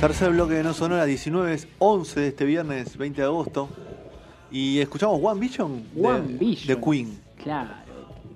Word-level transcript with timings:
Tercer 0.00 0.30
bloque 0.30 0.54
de 0.54 0.62
No 0.62 0.74
Sonora, 0.74 1.04
19 1.06 1.54
es 1.54 1.68
11 1.78 2.20
de 2.20 2.28
este 2.28 2.44
viernes 2.44 2.96
20 2.96 3.20
de 3.20 3.26
agosto. 3.26 3.68
Y 4.50 4.78
escuchamos 4.78 5.18
One 5.22 5.40
Vision 5.40 5.82
de, 5.94 6.06
One 6.06 6.38
Vision. 6.38 6.76
de 6.80 6.84
Queen, 6.84 7.18
Claro. 7.42 7.70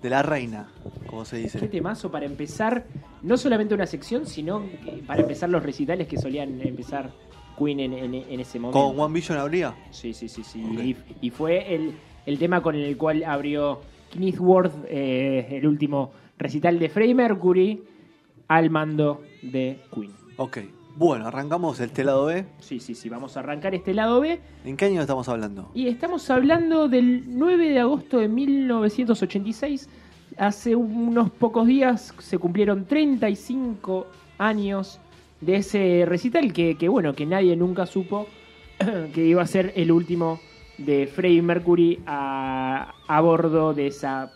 de 0.03 0.11
la 0.11 0.23
reina, 0.23 0.69
como 1.07 1.25
se 1.25 1.37
Qué 1.37 1.43
dice. 1.43 1.69
temazo 1.69 2.11
para 2.11 2.27
empezar, 2.27 2.87
no 3.23 3.37
solamente 3.37 3.75
una 3.75 3.87
sección, 3.87 4.27
sino 4.27 4.65
para 5.07 5.23
empezar 5.23 5.51
los 5.51 5.63
recitales 5.63 6.09
que 6.09 6.17
solían 6.19 6.61
empezar 6.63 7.13
Queen 7.59 7.79
en, 7.81 7.93
en- 7.93 8.15
en 8.15 8.41
ese 8.41 8.59
momento. 8.59 8.81
¿Con 8.93 8.99
One 8.99 9.15
Vision 9.15 9.39
habría? 9.39 9.75
Sí, 9.91 10.13
sí, 10.15 10.29
sí, 10.29 10.43
sí. 10.43 10.61
Y, 10.61 10.97
y 11.27 11.31
fue 11.31 11.75
el, 11.75 11.93
el 12.27 12.39
tema 12.39 12.63
con 12.63 12.75
el 12.75 12.97
cual 12.97 13.23
abrió 13.23 13.81
Keith 14.11 14.41
Worth 14.41 14.73
eh, 14.89 15.47
el 15.53 15.67
último 15.67 16.11
recital 16.39 16.79
de 16.79 16.89
Freddie 16.89 17.15
Mercury 17.15 17.83
al 18.49 18.71
mando 18.71 19.23
de 19.43 19.79
Queen. 19.95 20.11
Ok. 20.39 20.59
Bueno, 20.97 21.27
arrancamos 21.27 21.81
este 21.81 22.05
lado 22.05 22.27
B. 22.27 22.45
Sí, 22.59 22.81
sí, 22.81 22.95
sí. 22.95 23.09
Vamos 23.09 23.37
a 23.37 23.41
arrancar 23.41 23.75
este 23.75 23.95
lado 23.95 24.21
B. 24.21 24.41
¿En 24.65 24.77
qué 24.77 24.87
año 24.87 25.01
estamos 25.01 25.29
hablando? 25.29 25.71
Y 25.75 25.89
estamos 25.89 26.29
hablando 26.31 26.89
del 26.89 27.25
9 27.27 27.71
de 27.71 27.81
agosto 27.81 28.19
de 28.19 28.29
1986. 28.29 29.89
Hace 30.37 30.77
unos 30.77 31.31
pocos 31.31 31.67
días 31.67 32.15
se 32.19 32.39
cumplieron 32.39 32.85
35 32.87 34.07
años 34.39 35.01
de 35.41 35.57
ese 35.57 36.05
recital 36.07 36.53
que, 36.53 36.77
que, 36.77 36.89
bueno, 36.89 37.15
que 37.15 37.27
nadie 37.27 37.57
nunca 37.57 37.87
supo 37.87 38.27
que 39.15 39.27
iba 39.27 39.43
a 39.43 39.47
ser 39.47 39.73
el 39.77 39.93
último 39.93 40.41
de 40.79 41.07
Freddie 41.07 41.43
Mercury 41.43 42.01
a, 42.07 42.95
a 43.07 43.21
bordo 43.21 43.75
de 43.75 43.89
esa 43.89 44.33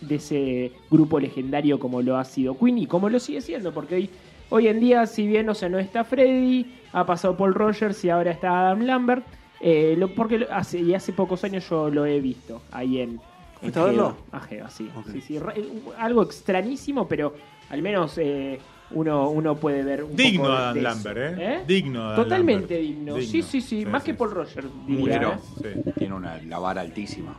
de 0.00 0.16
ese 0.16 0.72
grupo 0.90 1.18
legendario 1.18 1.78
como 1.78 2.02
lo 2.02 2.16
ha 2.16 2.24
sido 2.24 2.58
Queen 2.58 2.78
y 2.78 2.86
como 2.86 3.08
lo 3.08 3.18
sigue 3.18 3.40
siendo, 3.40 3.72
porque 3.72 3.94
hoy, 3.94 4.10
hoy 4.50 4.68
en 4.68 4.80
día, 4.80 5.06
si 5.06 5.26
bien 5.26 5.48
o 5.48 5.54
sea, 5.54 5.68
no 5.68 5.78
está 5.78 6.04
Freddie, 6.04 6.66
ha 6.92 7.04
pasado 7.06 7.36
Paul 7.36 7.54
Rogers 7.54 8.04
y 8.04 8.10
ahora 8.10 8.30
está 8.32 8.60
Adam 8.60 8.82
Lambert, 8.82 9.24
eh, 9.60 9.94
lo- 9.98 10.14
porque 10.14 10.38
lo- 10.38 10.52
hace, 10.52 10.78
y 10.80 10.94
hace 10.94 11.12
pocos 11.12 11.42
años 11.44 11.68
yo 11.68 11.88
lo 11.90 12.06
he 12.06 12.20
visto 12.20 12.62
ahí 12.70 13.00
en... 13.00 13.20
¿Fuiste 13.60 13.78
a 13.80 13.84
verlo? 13.84 14.16
A 14.32 14.40
sí. 14.68 14.90
Ok. 14.94 15.06
sí, 15.12 15.20
sí. 15.22 15.38
Re- 15.38 15.54
algo 15.98 16.22
extrañísimo, 16.22 17.08
pero 17.08 17.34
al 17.70 17.80
menos 17.80 18.18
eh, 18.18 18.58
uno, 18.90 19.30
uno 19.30 19.56
puede 19.56 19.82
ver 19.82 20.04
un 20.04 20.14
Digno 20.14 20.42
poco 20.44 20.52
de 20.52 20.58
Adam 20.58 20.76
eso. 20.76 20.82
Lambert, 20.82 21.38
¿eh? 21.40 21.60
Digno 21.66 22.04
Adam 22.10 22.22
Totalmente 22.24 22.74
Lambert. 22.74 22.82
digno. 22.82 23.14
Digno. 23.14 23.32
Sí, 23.32 23.42
sí, 23.42 23.60
sí, 23.62 23.80
Sí, 23.80 23.86
Más 23.86 24.02
sí, 24.02 24.10
que 24.10 24.14
Paul. 24.18 24.32
Rogers, 24.32 24.66
Muy 24.86 24.96
diría. 25.10 25.38
¿eh? 25.64 25.82
Tiene 25.96 26.14
una, 26.14 26.36
la 26.42 26.58
vara 26.58 26.82
altísima. 26.82 27.34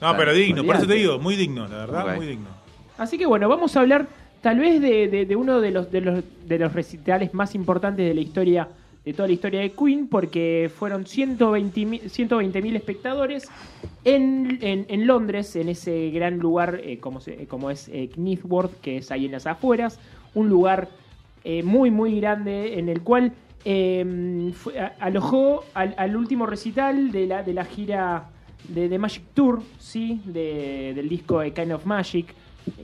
No, 0.00 0.16
pero 0.16 0.32
digno, 0.32 0.64
por 0.64 0.74
eso 0.76 0.86
te 0.86 0.94
digo, 0.94 1.20
muy 1.20 1.36
digno, 1.36 1.68
la 1.68 1.76
verdad, 1.86 2.16
muy 2.16 2.26
digno. 2.26 2.48
Así 2.98 3.16
que 3.16 3.24
bueno, 3.26 3.48
vamos 3.48 3.76
a 3.76 3.80
hablar 3.80 4.08
tal 4.42 4.58
vez 4.58 4.80
de, 4.80 5.08
de- 5.08 5.24
de 5.26 5.36
uno 5.36 5.60
de 5.60 5.70
los, 5.70 5.90
de, 5.90 6.00
los, 6.00 6.24
de 6.46 6.58
los 6.58 6.72
recitales 6.72 7.32
más 7.34 7.54
importantes 7.54 8.06
de 8.06 8.14
la 8.14 8.20
historia, 8.20 8.68
de 9.04 9.12
toda 9.12 9.26
la 9.28 9.34
historia 9.34 9.60
de 9.60 9.70
Queen, 9.70 10.06
porque 10.08 10.70
fueron 10.74 11.04
120.000 11.04 12.76
espectadores 12.76 13.48
en, 14.04 14.58
en- 14.62 14.86
Londres, 15.06 15.56
en 15.56 15.68
ese 15.68 16.10
gran 16.10 16.38
lugar 16.38 16.80
eh, 16.84 16.98
como, 16.98 17.20
se- 17.20 17.46
como 17.46 17.70
es 17.70 17.88
eh, 17.88 18.10
Knithworth, 18.14 18.80
que 18.80 18.98
es 18.98 19.10
ahí 19.10 19.26
en 19.26 19.32
las 19.32 19.46
afueras, 19.46 19.98
un 20.34 20.48
lugar 20.48 20.88
eh, 21.44 21.62
muy, 21.62 21.90
muy 21.90 22.20
grande 22.20 22.78
en 22.78 22.88
el 22.88 23.02
cual 23.02 23.32
a- 24.78 24.92
alojó 25.04 25.64
al, 25.74 26.16
último 26.16 26.46
recital 26.46 27.10
de 27.12 27.26
la, 27.26 27.42
de 27.42 27.54
la 27.54 27.64
gira 27.64 28.24
de, 28.68 28.88
de 28.88 28.98
Magic 28.98 29.22
Tour, 29.34 29.62
¿sí? 29.78 30.20
De- 30.24 30.92
del 30.94 31.08
disco 31.08 31.40
A 31.40 31.50
Kind 31.50 31.72
of 31.72 31.84
Magic, 31.86 32.34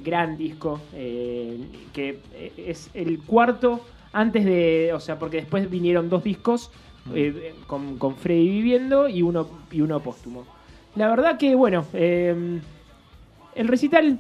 gran 0.05 0.37
disco, 0.37 0.81
eh, 0.95 1.59
que 1.93 2.21
eh, 2.35 2.53
es 2.69 2.91
el 2.95 3.21
cuarto 3.21 3.81
antes 4.13 4.45
de, 4.45 4.91
o 4.95 5.01
sea, 5.01 5.19
porque 5.19 5.39
después 5.39 5.69
vinieron 5.71 6.09
dos 6.09 6.25
discos 6.25 6.71
eh, 7.15 7.55
con, 7.67 7.99
con 7.99 8.17
Freddy 8.17 8.49
viviendo 8.49 9.09
y 9.09 9.23
uno, 9.23 9.49
y 9.71 9.81
uno 9.81 10.01
póstumo. 10.01 10.45
La 10.97 11.09
verdad 11.09 11.39
que, 11.39 11.55
bueno, 11.55 11.85
eh, 11.93 12.61
el 13.55 13.69
recital 13.69 14.19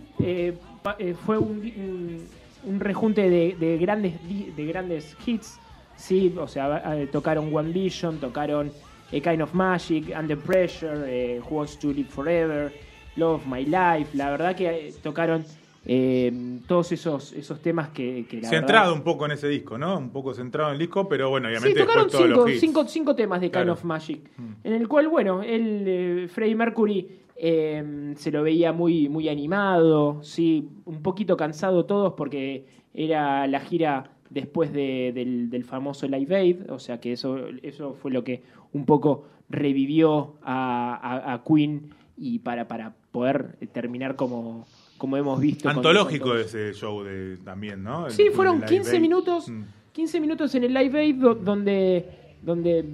fue 1.24 1.38
un, 1.38 1.48
un- 1.76 2.38
un 2.64 2.80
rejunte 2.80 3.30
de, 3.30 3.56
de 3.58 3.78
grandes, 3.78 4.14
de 4.28 4.66
grandes 4.66 5.16
hits, 5.24 5.58
sí, 5.96 6.34
o 6.36 6.48
sea, 6.48 6.82
tocaron 7.12 7.54
One 7.54 7.70
Vision, 7.72 8.18
tocaron 8.18 8.72
A 9.12 9.20
Kind 9.20 9.42
of 9.42 9.54
Magic, 9.54 10.12
Under 10.18 10.36
Pressure, 10.36 11.40
Who 11.40 11.56
Wants 11.56 11.78
to 11.78 11.92
Live 11.92 12.08
Forever, 12.10 12.72
Love 13.18 13.46
My 13.46 13.64
Life, 13.64 14.16
la 14.16 14.30
verdad 14.30 14.54
que 14.56 14.68
eh, 14.88 14.94
tocaron 15.02 15.44
eh, 15.86 16.58
todos 16.66 16.92
esos, 16.92 17.32
esos 17.32 17.60
temas 17.60 17.88
que, 17.90 18.26
que 18.28 18.40
la 18.42 18.48
Centrado 18.48 18.86
verdad... 18.90 18.98
un 18.98 19.04
poco 19.04 19.24
en 19.26 19.32
ese 19.32 19.48
disco, 19.48 19.78
¿no? 19.78 19.96
Un 19.98 20.10
poco 20.10 20.34
centrado 20.34 20.68
en 20.70 20.74
el 20.74 20.78
disco, 20.80 21.08
pero 21.08 21.30
bueno, 21.30 21.48
Sí, 21.48 21.54
obviamente 21.56 21.80
tocaron 21.80 22.04
después 22.04 22.12
todos 22.12 22.26
cinco, 22.28 22.48
los 22.48 22.60
cinco, 22.60 22.84
cinco 22.88 23.14
temas 23.16 23.40
de 23.40 23.46
Kind 23.46 23.52
Claro. 23.52 23.72
of 23.72 23.84
Magic, 23.84 24.20
Mm. 24.36 24.52
en 24.64 24.72
el 24.72 24.88
cual, 24.88 25.08
bueno, 25.08 25.42
él, 25.42 25.84
eh, 25.86 26.28
Freddie 26.30 26.54
Mercury 26.54 27.08
eh, 27.36 28.14
se 28.16 28.30
lo 28.32 28.42
veía 28.42 28.72
muy, 28.72 29.08
muy 29.08 29.28
animado, 29.28 30.22
sí, 30.22 30.68
un 30.84 31.02
poquito 31.02 31.36
cansado 31.36 31.84
todos 31.86 32.14
porque 32.14 32.66
era 32.92 33.46
la 33.46 33.60
gira 33.60 34.10
después 34.28 34.72
de- 34.72 35.12
del, 35.14 35.48
del 35.48 35.64
famoso 35.64 36.06
Live 36.08 36.34
Aid, 36.36 36.70
o 36.70 36.78
sea 36.80 37.00
que 37.00 37.12
eso, 37.12 37.38
eso 37.62 37.94
fue 37.94 38.10
lo 38.10 38.24
que 38.24 38.42
un 38.72 38.84
poco 38.84 39.24
revivió 39.48 40.34
a, 40.42 40.94
a- 41.00 41.32
a 41.34 41.44
Queen 41.44 41.90
y 42.16 42.40
para, 42.40 42.66
para 42.68 42.94
poder 43.12 43.56
terminar 43.72 44.16
como, 44.16 44.66
como 44.98 45.16
hemos 45.16 45.40
visto. 45.40 45.68
Antológico 45.68 46.34
ese 46.36 46.72
show 46.74 47.02
de, 47.02 47.36
también, 47.44 47.82
¿no? 47.82 48.06
El- 48.06 48.12
Sí, 48.12 48.26
fueron 48.32 48.56
Live 48.56 48.68
15 48.68 48.96
Aid. 48.96 49.00
minutos, 49.00 49.48
Mm. 49.48 49.62
15 49.92 50.20
minutos 50.20 50.54
en 50.54 50.64
el 50.64 50.74
Live 50.74 50.98
Aid 50.98 51.14
do- 51.16 51.34
donde, 51.34 52.04
donde 52.42 52.84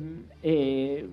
eh, 0.42 1.06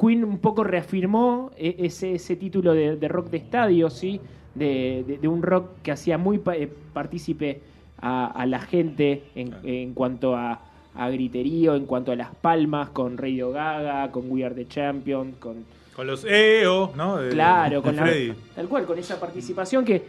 Queen 0.00 0.24
un 0.24 0.38
poco 0.38 0.64
reafirmó 0.64 1.50
e- 1.56 1.76
ese, 1.80 2.14
ese 2.14 2.36
título 2.36 2.72
de, 2.72 2.96
de 2.96 3.08
rock 3.08 3.28
de 3.30 3.36
estadio, 3.38 3.90
¿sí? 3.90 4.20
De, 4.54 5.04
de- 5.06 5.18
de 5.18 5.28
un 5.28 5.42
rock 5.42 5.80
que 5.82 5.92
hacía 5.92 6.18
muy 6.18 6.38
pa- 6.38 6.56
eh, 6.56 6.68
partícipe 6.92 7.60
a, 7.98 8.26
a 8.26 8.46
la 8.46 8.60
gente 8.60 9.24
en, 9.34 9.54
en 9.62 9.92
cuanto 9.94 10.34
a, 10.34 10.60
a 10.94 11.10
griterío, 11.10 11.74
en 11.76 11.84
cuanto 11.86 12.12
a 12.12 12.16
las 12.16 12.34
palmas, 12.34 12.88
con 12.90 13.16
Radio 13.18 13.50
Gaga, 13.52 14.10
con 14.10 14.30
We 14.30 14.44
Are 14.44 14.54
the 14.54 14.66
Champion, 14.66 15.32
con 15.32 15.64
Con 16.00 16.06
los 16.06 16.24
EO, 16.24 16.92
¿no? 16.96 17.18
De- 17.18 17.28
Claro, 17.28 17.76
de 17.76 17.82
con 17.82 17.94
la, 17.94 18.06
Freddy. 18.06 18.32
tal 18.54 18.68
cual, 18.68 18.86
con 18.86 18.98
esa 18.98 19.20
participación 19.20 19.84
que, 19.84 20.02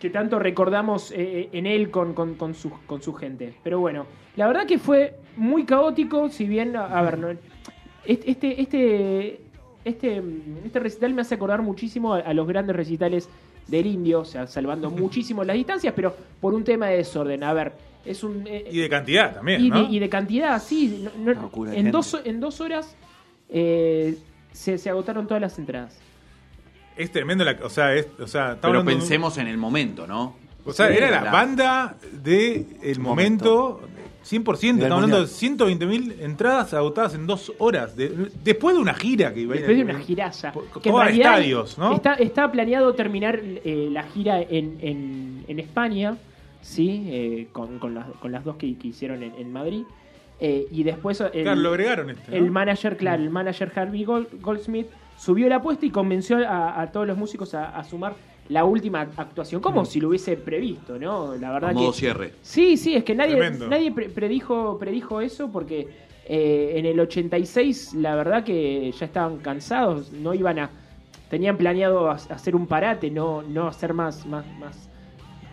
que 0.00 0.10
tanto 0.10 0.36
recordamos 0.40 1.12
eh, 1.14 1.48
en 1.52 1.66
él 1.66 1.92
con, 1.92 2.12
con, 2.12 2.34
con 2.34 2.54
su, 2.56 2.72
con 2.84 3.00
su 3.00 3.14
gente. 3.14 3.54
Pero 3.62 3.78
bueno, 3.78 4.04
la 4.34 4.48
verdad 4.48 4.66
que 4.66 4.80
fue 4.80 5.14
muy 5.36 5.64
caótico, 5.64 6.28
si 6.28 6.46
bien, 6.46 6.74
a, 6.74 7.00
ver, 7.02 7.18
no, 7.18 7.28
este, 8.04 8.28
este, 8.32 8.60
este, 8.60 9.40
este, 9.84 10.22
este 10.64 10.80
recital 10.80 11.14
me 11.14 11.22
hace 11.22 11.36
acordar 11.36 11.62
muchísimo 11.62 12.14
a, 12.14 12.18
a 12.18 12.34
los 12.34 12.48
grandes 12.48 12.74
recitales 12.74 13.28
del 13.68 13.86
indio, 13.86 14.22
o 14.22 14.24
sea, 14.24 14.48
salvando 14.48 14.90
muchísimo 14.90 15.44
las 15.44 15.54
distancias, 15.54 15.92
pero 15.94 16.16
por 16.40 16.52
un 16.52 16.64
tema 16.64 16.88
de 16.88 16.96
desorden. 16.96 17.44
A 17.44 17.52
ver, 17.52 17.74
es 18.04 18.24
un... 18.24 18.44
eh, 18.48 18.66
Y 18.72 18.80
de 18.80 18.88
cantidad 18.88 19.34
también, 19.36 19.64
y, 19.64 19.70
¿no? 19.70 19.84
de, 19.84 19.92
y 19.92 19.98
de 20.00 20.08
cantidad, 20.08 20.60
sí. 20.60 21.00
no- 21.04 21.10
no- 21.16 21.30
Una 21.30 21.42
locura 21.42 21.70
de 21.70 21.76
en, 21.76 21.82
gente. 21.84 21.96
dos, 21.96 22.20
en 22.24 22.40
dos 22.40 22.60
horas 22.60 22.96
eh, 23.48 24.18
se, 24.54 24.78
se 24.78 24.88
agotaron 24.88 25.26
todas 25.26 25.40
las 25.42 25.58
entradas. 25.58 25.98
Es 26.96 27.10
tremendo, 27.12 27.44
la, 27.44 27.58
o 27.62 27.68
sea, 27.68 27.92
es, 27.94 28.06
o 28.20 28.26
sea, 28.26 28.56
Pero 28.60 28.74
de 28.74 28.78
un- 28.80 28.86
pensemos 28.86 29.36
en 29.38 29.48
el 29.48 29.58
momento, 29.58 30.06
¿no? 30.06 30.36
O 30.64 30.72
sea, 30.72 30.88
Sí, 30.88 30.94
era 30.96 31.10
la 31.10 31.20
la- 31.22 31.30
banda 31.30 31.96
del 32.22 32.66
el 32.82 32.98
momento, 33.00 33.82
100%. 34.24 34.76
Del 34.76 34.84
Estamos 34.84 35.02
hablando 35.04 35.16
de 35.26 35.30
mundial. 35.30 36.08
120.000 36.08 36.20
entradas 36.24 36.72
agotadas 36.72 37.14
en 37.14 37.26
dos 37.26 37.52
horas. 37.58 37.94
de- 37.96 38.30
después 38.42 38.74
de 38.76 38.80
una 38.80 38.94
gira 38.94 39.34
que 39.34 39.40
iba 39.40 39.52
a 39.54 39.56
ir- 39.56 39.60
Después 39.66 39.76
de 39.76 39.84
una 39.92 39.98
giraza. 40.00 40.52
que 40.82 40.88
en 40.88 40.96
realidad 40.96 41.32
estadios, 41.32 41.76
¿no? 41.76 41.94
Está, 41.94 42.14
está 42.14 42.50
planeado 42.50 42.94
terminar 42.94 43.38
eh, 43.42 43.88
la 43.90 44.04
gira 44.04 44.40
en, 44.40 44.78
en, 44.80 45.44
en 45.48 45.58
España, 45.58 46.16
¿sí? 46.62 47.04
Eh, 47.08 47.48
con, 47.52 47.78
con, 47.78 47.92
las, 47.94 48.06
con 48.20 48.32
las 48.32 48.44
dos 48.44 48.56
que, 48.56 48.78
que 48.78 48.88
hicieron 48.88 49.22
en, 49.22 49.34
en 49.34 49.52
Madrid. 49.52 49.82
Eh, 50.40 50.66
y 50.70 50.82
después 50.82 51.20
el, 51.20 51.30
Claro, 51.44 51.60
lo 51.60 51.68
agregaron 51.70 52.10
este. 52.10 52.30
¿no? 52.32 52.36
el 52.36 52.50
manager, 52.50 52.96
claro, 52.96 53.22
el 53.22 53.30
manager 53.30 53.70
Harvey 53.74 54.04
Gold- 54.04 54.40
Goldsmith 54.40 54.88
subió 55.16 55.48
la 55.48 55.56
apuesta 55.56 55.86
y 55.86 55.90
convenció 55.90 56.38
a, 56.46 56.80
a 56.80 56.90
todos 56.90 57.06
los 57.06 57.16
músicos 57.16 57.54
a, 57.54 57.70
a 57.76 57.84
sumar 57.84 58.14
la 58.48 58.64
última 58.64 59.02
actuación, 59.16 59.62
como 59.62 59.82
Mm. 59.82 59.86
si 59.86 60.00
lo 60.00 60.08
hubiese 60.08 60.36
previsto, 60.36 60.98
¿no? 60.98 61.34
La 61.36 61.52
verdad 61.52 61.70
A 61.70 61.72
modo 61.72 61.92
que 61.92 61.98
cierre. 61.98 62.32
Sí, 62.42 62.76
sí, 62.76 62.94
es 62.94 63.04
que 63.04 63.14
nadie, 63.14 63.36
Tremendo. 63.36 63.68
nadie 63.68 63.92
pre- 63.92 64.08
predijo, 64.10 64.76
predijo 64.78 65.20
eso 65.20 65.50
porque 65.52 65.88
eh, 66.26 66.72
en 66.76 66.84
el 66.86 66.98
86 67.00 67.94
la 67.94 68.16
verdad 68.16 68.44
que 68.44 68.90
ya 68.92 69.06
estaban 69.06 69.38
cansados, 69.38 70.12
no 70.12 70.34
iban 70.34 70.58
a... 70.58 70.70
Tenían 71.30 71.56
planeado 71.56 72.10
ha- 72.10 72.14
hacer 72.14 72.54
un 72.56 72.66
parate, 72.66 73.10
no, 73.10 73.42
no 73.42 73.68
hacer 73.68 73.94
más, 73.94 74.26
más, 74.26 74.44
más, 74.58 74.90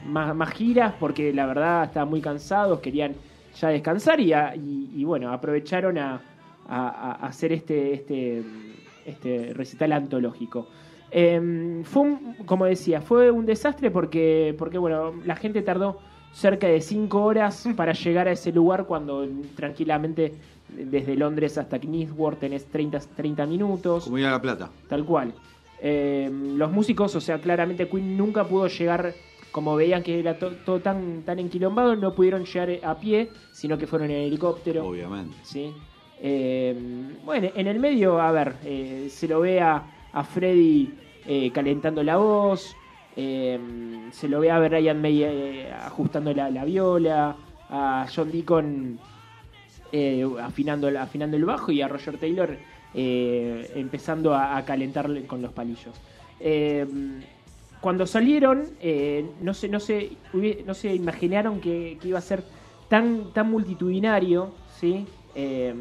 más, 0.05 0.35
más 0.35 0.49
giras 0.51 0.93
porque 0.99 1.31
la 1.33 1.45
verdad 1.45 1.83
estaban 1.85 2.09
muy 2.09 2.19
cansados, 2.21 2.79
querían 2.79 3.13
ya 3.59 3.69
descansar 3.69 4.19
y, 4.19 4.33
a- 4.33 4.56
y, 4.56 4.89
y 4.95 5.03
bueno, 5.03 5.31
aprovecharon 5.31 5.98
a, 5.98 6.21
a- 6.68 6.89
a 7.21 7.27
hacer 7.27 7.51
este, 7.51 7.94
este, 7.94 8.44
este 9.06 9.53
recital 9.53 9.92
antológico. 9.94 10.68
Eh, 11.12 11.81
fue 11.83 12.01
un- 12.03 12.36
como 12.45 12.65
decía, 12.65 13.01
fue 13.01 13.31
un 13.31 13.45
desastre 13.45 13.92
porque, 13.92 14.56
porque 14.57 14.77
bueno, 14.77 15.13
la 15.25 15.36
gente 15.36 15.62
tardó 15.62 16.00
cerca 16.31 16.68
de 16.68 16.80
5 16.80 17.21
horas 17.24 17.68
para 17.75 17.92
llegar 17.94 18.27
a 18.27 18.31
ese 18.31 18.51
lugar 18.51 18.86
cuando 18.86 19.27
tranquilamente 19.56 20.33
desde 20.69 21.15
Londres 21.18 21.57
hasta 21.57 21.77
Knightsworth 21.80 22.39
tenés 22.39 22.65
30, 22.68 23.00
30 23.18 23.45
minutos. 23.45 24.06
Como 24.06 24.18
ir 24.18 24.25
a 24.25 24.31
La 24.31 24.42
Plata. 24.42 24.69
Tal 24.88 25.03
cual. 25.03 25.33
Eh, 25.81 26.30
los 26.31 26.71
músicos, 26.71 27.13
o 27.15 27.19
sea, 27.19 27.39
claramente 27.42 27.89
Queen 27.89 28.15
nunca 28.15 28.45
pudo 28.45 28.68
llegar, 28.68 29.13
como 29.51 29.75
veían 29.75 30.01
que 30.03 30.19
era 30.19 30.38
to- 30.39 30.56
todo 30.65 30.80
tan, 30.80 31.24
tan 31.24 31.39
enquilombado, 31.39 31.95
no 31.95 32.13
pudieron 32.13 32.45
llegar 32.45 32.69
a 32.83 32.98
pie, 33.00 33.30
sino 33.51 33.77
que 33.77 33.88
fueron 33.88 34.09
en 34.12 34.18
helicóptero. 34.27 34.86
Obviamente. 34.88 35.36
¿sí? 35.44 35.74
Eh, 36.21 36.75
bueno, 37.25 37.50
en 37.56 37.68
el 37.68 37.80
medio, 37.80 38.21
a 38.21 38.31
ver, 38.31 38.56
eh, 38.63 39.07
se 39.09 39.27
lo 39.27 39.42
ve 39.42 39.59
a, 39.59 39.83
a 40.13 40.24
Freddy 40.24 40.94
eh, 41.25 41.51
calentando 41.51 42.03
la 42.03 42.18
voz, 42.18 42.75
se 43.15 44.27
lo 44.30 44.39
ve 44.39 44.50
a 44.51 44.59
Brian 44.59 45.01
May 45.01 45.65
ajustando 45.65 46.33
la, 46.33 46.50
la 46.50 46.63
viola, 46.63 47.36
a 47.69 48.06
John 48.13 48.31
Deacon 48.31 49.00
eh, 49.92 50.25
afinando, 50.42 50.88
afinando 50.98 51.36
el 51.36 51.44
bajo 51.45 51.71
y 51.74 51.81
a 51.81 51.88
Roger 51.89 52.18
Taylor 52.18 52.57
empezando 52.94 54.33
a, 54.33 54.56
a 54.57 54.63
calentarle 54.65 55.25
con 55.25 55.42
los 55.42 55.51
palillos. 55.51 55.95
Cuando 57.81 58.05
salieron, 58.05 58.65
eh, 58.79 59.25
no, 59.41 59.53
se, 59.53 59.67
no, 59.67 59.79
se, 59.79 60.11
no 60.65 60.73
se 60.73 60.93
imaginaron 60.93 61.59
que, 61.59 61.97
que 61.99 62.07
iba 62.09 62.19
a 62.19 62.21
ser 62.21 62.43
tan, 62.87 63.33
tan 63.33 63.49
multitudinario, 63.49 64.51
¿sí? 64.79 65.05
Eh, 65.35 65.73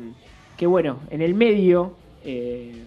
que 0.57 0.67
bueno, 0.67 1.01
en 1.11 1.21
el 1.23 1.35
medio 1.35 1.95
eh, 2.25 2.85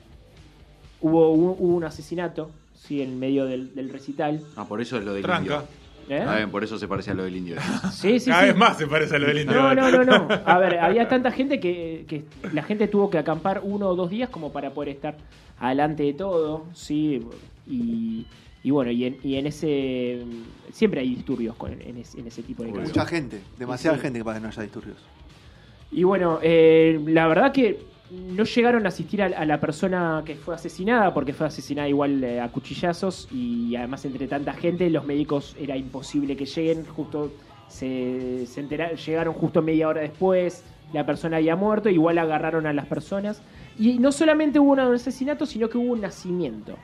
hubo, 1.01 1.31
un 1.31 1.83
asesinato, 1.83 2.49
¿sí? 2.73 3.01
En 3.01 3.11
el 3.11 3.15
medio 3.17 3.45
del, 3.45 3.75
del 3.75 3.89
recital. 3.89 4.41
Ah, 4.55 4.65
por 4.65 4.81
eso 4.81 4.97
es 4.97 5.05
lo 5.05 5.13
del 5.13 5.23
Tranca. 5.23 5.41
indio. 5.41 5.63
¿Eh? 6.09 6.25
Bien, 6.35 6.51
por 6.51 6.63
eso 6.63 6.77
se 6.77 6.87
parece 6.87 7.11
a 7.11 7.13
lo 7.13 7.23
del 7.23 7.35
indio. 7.35 7.55
Sí, 7.91 8.19
sí, 8.19 8.29
Cada 8.29 8.41
sí. 8.41 8.47
vez 8.47 8.57
más 8.57 8.77
se 8.77 8.87
parece 8.87 9.15
a 9.15 9.19
lo 9.19 9.27
del 9.27 9.39
indio. 9.41 9.55
No, 9.55 9.73
no, 9.75 9.91
no, 9.91 10.03
no. 10.03 10.27
A 10.45 10.57
ver, 10.57 10.79
había 10.79 11.07
tanta 11.07 11.31
gente 11.31 11.59
que, 11.59 12.05
que 12.07 12.25
la 12.51 12.63
gente 12.63 12.87
tuvo 12.87 13.09
que 13.09 13.17
acampar 13.17 13.61
uno 13.63 13.89
o 13.89 13.95
dos 13.95 14.09
días 14.09 14.29
como 14.29 14.51
para 14.51 14.71
poder 14.71 14.89
estar 14.89 15.15
adelante 15.59 16.03
de 16.03 16.13
todo, 16.13 16.65
sí. 16.73 17.21
Y, 17.67 18.25
y 18.63 18.71
bueno, 18.71 18.91
y 18.91 19.05
en, 19.05 19.17
y 19.23 19.35
en 19.35 19.47
ese. 19.47 20.23
Siempre 20.71 21.01
hay 21.01 21.09
disturbios 21.15 21.55
con, 21.55 21.73
en, 21.81 21.97
ese, 21.97 22.19
en 22.19 22.27
ese 22.27 22.41
tipo 22.43 22.63
de 22.63 22.71
casos. 22.71 22.87
Mucha 22.89 23.05
gente, 23.05 23.41
demasiada 23.59 23.97
Sí. 23.97 24.01
gente 24.03 24.23
para 24.23 24.37
que 24.37 24.43
no 24.43 24.47
haya 24.49 24.61
disturbios. 24.63 24.97
Y 25.91 26.03
bueno, 26.03 26.39
eh, 26.41 26.99
la 27.07 27.27
verdad 27.27 27.51
que 27.51 27.79
no 28.11 28.43
llegaron 28.45 28.85
a 28.85 28.89
asistir 28.89 29.21
a, 29.21 29.25
a 29.25 29.45
la 29.45 29.59
persona 29.59 30.23
que 30.25 30.35
fue 30.35 30.55
asesinada, 30.55 31.13
porque 31.13 31.33
fue 31.33 31.45
asesinada 31.47 31.89
igual 31.89 32.23
eh, 32.23 32.39
a 32.39 32.47
cuchillazos 32.49 33.27
y 33.31 33.75
además 33.75 34.05
entre 34.05 34.27
tanta 34.27 34.53
gente 34.53 34.89
los 34.89 35.05
médicos 35.05 35.55
era 35.59 35.75
imposible 35.77 36.35
que 36.35 36.45
lleguen, 36.45 36.85
justo 36.85 37.31
se, 37.67 38.45
se 38.47 38.61
entera- 38.61 38.93
llegaron 38.95 39.33
justo 39.33 39.61
media 39.61 39.87
hora 39.87 40.01
después, 40.01 40.63
la 40.93 41.05
persona 41.05 41.37
había 41.37 41.55
muerto, 41.55 41.89
igual 41.89 42.17
agarraron 42.17 42.65
a 42.67 42.73
las 42.73 42.85
personas. 42.85 43.41
Y 43.77 43.97
no 43.99 44.11
solamente 44.11 44.59
hubo 44.59 44.71
un 44.73 44.79
asesinato, 44.79 45.45
sino 45.47 45.67
que 45.69 45.77
hubo 45.79 45.93
un 45.93 46.01
nacimiento 46.01 46.77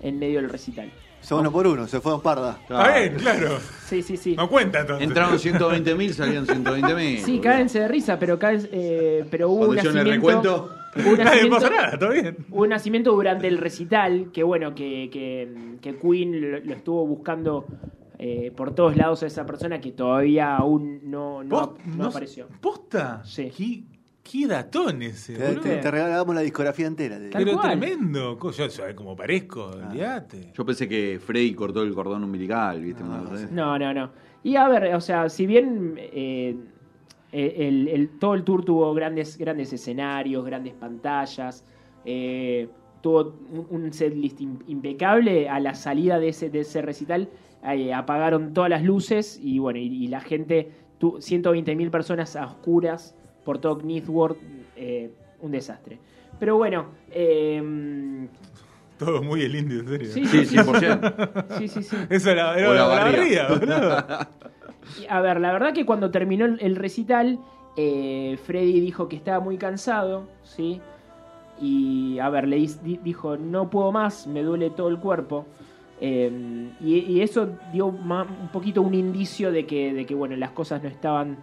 en 0.00 0.18
medio 0.18 0.40
del 0.40 0.48
recital. 0.50 0.90
Se 1.22 1.34
uno 1.34 1.50
por 1.52 1.66
uno, 1.66 1.86
se 1.86 2.00
fueron 2.00 2.20
parda. 2.20 2.58
Está 2.62 2.98
bien, 2.98 3.14
claro. 3.14 3.58
Sí, 3.86 4.02
sí, 4.02 4.16
sí. 4.16 4.34
No 4.36 4.48
cuenta 4.48 4.80
entonces. 4.80 5.06
Entraron 5.06 5.38
120.000, 5.38 6.10
salieron 6.12 6.46
120.000. 6.46 7.18
Sí, 7.18 7.38
cádense 7.38 7.80
de 7.80 7.88
risa, 7.88 8.18
pero, 8.18 8.38
caen- 8.38 8.68
eh, 8.72 9.24
pero 9.30 9.48
hubo 9.50 9.60
un 9.68 9.74
Cuando 9.74 9.92
nacimiento... 9.92 10.10
recuento. 10.12 10.70
hubo 10.96 11.10
un 11.12 11.18
Nadie 11.24 11.24
nacimiento- 11.44 11.50
pasa 11.56 11.70
nada, 11.70 11.98
todo 11.98 12.10
bien. 12.10 12.36
Hubo 12.50 12.62
un 12.62 12.68
nacimiento 12.68 13.12
durante 13.12 13.46
el 13.48 13.58
recital, 13.58 14.30
que 14.32 14.42
bueno, 14.42 14.74
que, 14.74 15.08
que, 15.12 15.76
que 15.80 15.96
Queen 15.96 16.40
lo, 16.52 16.58
lo 16.60 16.72
estuvo 16.74 17.06
buscando 17.06 17.66
eh, 18.18 18.52
por 18.56 18.74
todos 18.74 18.96
lados 18.96 19.22
a 19.22 19.26
esa 19.26 19.46
persona 19.46 19.80
que 19.80 19.92
todavía 19.92 20.56
aún 20.56 21.00
no, 21.04 21.42
no, 21.44 21.56
¿Post- 21.76 21.84
no 21.86 21.96
no- 22.04 22.08
apareció. 22.08 22.46
¿Posta? 22.60 23.22
Sí. 23.24 23.50
¿Qué, 23.56 23.91
qué 24.22 24.46
datón 24.46 25.02
ese, 25.02 25.34
Te, 25.34 25.56
te- 25.56 25.76
te 25.78 25.90
regalamos 25.90 26.34
la 26.34 26.40
discografía 26.42 26.86
entera. 26.86 27.18
te 27.18 27.28
Pero 27.30 27.52
cual. 27.54 27.78
tremendo. 27.78 28.38
Yo 28.52 28.70
sabes 28.70 28.94
cómo 28.94 29.14
parezco, 29.16 29.66
olvídate. 29.66 30.52
Yo 30.54 30.64
pensé 30.64 30.88
que 30.88 31.20
Freddy 31.24 31.54
cortó 31.54 31.82
el 31.82 31.92
cordón 31.94 32.24
umbilical, 32.24 32.80
¿viste? 32.82 33.02
Así. 33.02 33.46
No, 33.50 33.78
no, 33.78 33.92
no. 33.92 34.10
Y 34.44 34.56
a 34.56 34.68
ver, 34.68 34.94
o 34.94 35.00
sea, 35.00 35.28
si 35.28 35.46
bien 35.46 35.94
eh, 35.98 36.56
el, 37.32 37.88
el- 37.88 38.18
todo 38.18 38.34
el 38.34 38.44
tour 38.44 38.64
tuvo 38.64 38.92
grandes, 38.94 39.36
grandes 39.38 39.72
escenarios, 39.72 40.44
grandes 40.44 40.74
pantallas, 40.74 41.64
eh, 42.04 42.68
tuvo 43.00 43.34
un, 43.52 43.66
un 43.84 43.92
setlist 43.92 44.40
im- 44.40 44.62
impecable, 44.66 45.48
a 45.48 45.58
la 45.60 45.74
salida 45.74 46.18
de 46.18 46.28
ese, 46.28 46.50
de 46.50 46.60
ese 46.60 46.82
recital 46.82 47.28
eh, 47.64 47.92
apagaron 47.94 48.52
todas 48.54 48.70
las 48.70 48.82
luces 48.82 49.38
y 49.42 49.58
bueno, 49.58 49.78
y, 49.78 49.86
y 49.86 50.06
la 50.08 50.20
gente, 50.20 50.70
tu, 50.98 51.12
120.000 51.20 51.90
personas 51.90 52.34
a 52.36 52.46
oscuras 52.46 53.14
por 53.44 53.58
todo 53.58 53.78
Knightsworth, 53.78 54.38
eh, 54.76 55.10
un 55.40 55.50
desastre. 55.52 55.98
Pero 56.38 56.56
bueno, 56.56 56.86
eh, 57.10 58.26
Todo 58.98 59.22
muy 59.22 59.42
el 59.42 59.54
indio, 59.56 59.80
en 59.80 59.88
serio. 59.88 60.08
sí, 60.12 60.26
Sí, 60.26 60.44
sí, 60.44 60.56
100%. 60.58 61.58
sí, 61.58 61.68
sí, 61.68 61.82
sí. 61.82 61.96
Eso 62.08 62.30
era, 62.30 62.56
era 62.58 62.72
la 62.74 62.84
boludo. 63.04 64.26
Y, 65.00 65.06
A 65.08 65.20
ver, 65.20 65.40
la 65.40 65.52
verdad 65.52 65.72
que 65.72 65.86
cuando 65.86 66.10
terminó 66.10 66.44
el, 66.44 66.76
recital, 66.76 67.38
eh, 67.76 68.38
Freddy 68.44 68.80
dijo 68.80 69.08
que 69.08 69.16
estaba 69.16 69.40
muy 69.40 69.56
cansado, 69.56 70.28
¿sí? 70.42 70.80
Y, 71.60 72.18
a 72.18 72.28
ver, 72.28 72.48
le 72.48 72.56
di- 72.56 72.98
dijo, 73.02 73.36
no 73.36 73.70
puedo 73.70 73.92
más, 73.92 74.26
me 74.26 74.42
duele 74.42 74.70
todo 74.70 74.88
el 74.88 74.98
cuerpo. 74.98 75.46
Eh, 76.00 76.68
y, 76.80 76.94
y 76.98 77.20
eso 77.22 77.48
dio 77.72 77.92
ma- 77.92 78.24
un 78.24 78.48
poquito 78.48 78.82
un 78.82 78.94
indicio 78.94 79.52
de 79.52 79.66
que, 79.66 79.92
de 79.94 80.04
que, 80.04 80.14
bueno, 80.14 80.34
las 80.36 80.50
cosas 80.50 80.82
no 80.82 80.88
estaban 80.88 81.36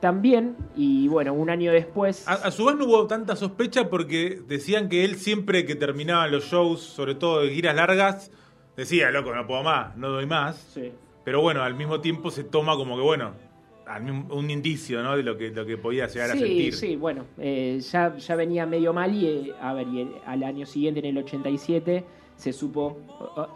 tan 0.00 0.22
bien. 0.22 0.56
Y, 0.76 1.08
bueno, 1.08 1.32
un 1.34 1.50
año 1.50 1.72
después... 1.72 2.26
A, 2.28 2.34
a 2.34 2.50
su 2.50 2.64
vez 2.66 2.76
no 2.76 2.84
hubo 2.86 3.06
tanta 3.06 3.36
sospecha 3.36 3.88
porque 3.88 4.40
decían 4.46 4.88
que 4.88 5.04
él 5.04 5.16
siempre 5.16 5.64
que 5.64 5.74
terminaba 5.74 6.26
los 6.28 6.44
shows, 6.44 6.80
sobre 6.80 7.14
todo 7.14 7.40
de 7.42 7.50
giras 7.50 7.74
largas, 7.76 8.30
decía, 8.76 9.10
loco, 9.10 9.34
no 9.34 9.46
puedo 9.46 9.62
más, 9.62 9.96
no 9.96 10.08
doy 10.10 10.26
más. 10.26 10.56
Sí. 10.74 10.92
Pero 11.24 11.40
bueno, 11.40 11.62
al 11.62 11.74
mismo 11.74 12.00
tiempo 12.00 12.30
se 12.30 12.44
toma 12.44 12.76
como 12.76 12.96
que, 12.96 13.02
bueno, 13.02 13.32
un 14.30 14.50
indicio, 14.50 15.02
¿no? 15.02 15.16
De 15.16 15.22
lo 15.22 15.36
que, 15.36 15.50
lo 15.50 15.64
que 15.66 15.76
podía 15.76 16.06
llegar 16.06 16.30
a 16.30 16.34
sentir. 16.34 16.74
sí, 16.74 16.96
bueno, 16.96 17.24
eh, 17.38 17.78
ya, 17.80 18.16
ya 18.16 18.34
venía 18.36 18.64
medio 18.66 18.92
mal 18.92 19.14
y, 19.14 19.26
eh, 19.26 19.52
a 19.60 19.74
ver, 19.74 19.86
y 19.88 20.00
el- 20.02 20.12
al 20.26 20.42
año 20.42 20.64
siguiente, 20.66 21.00
en 21.00 21.06
el 21.06 21.18
87, 21.18 22.04
se 22.36 22.52
supo, 22.52 22.98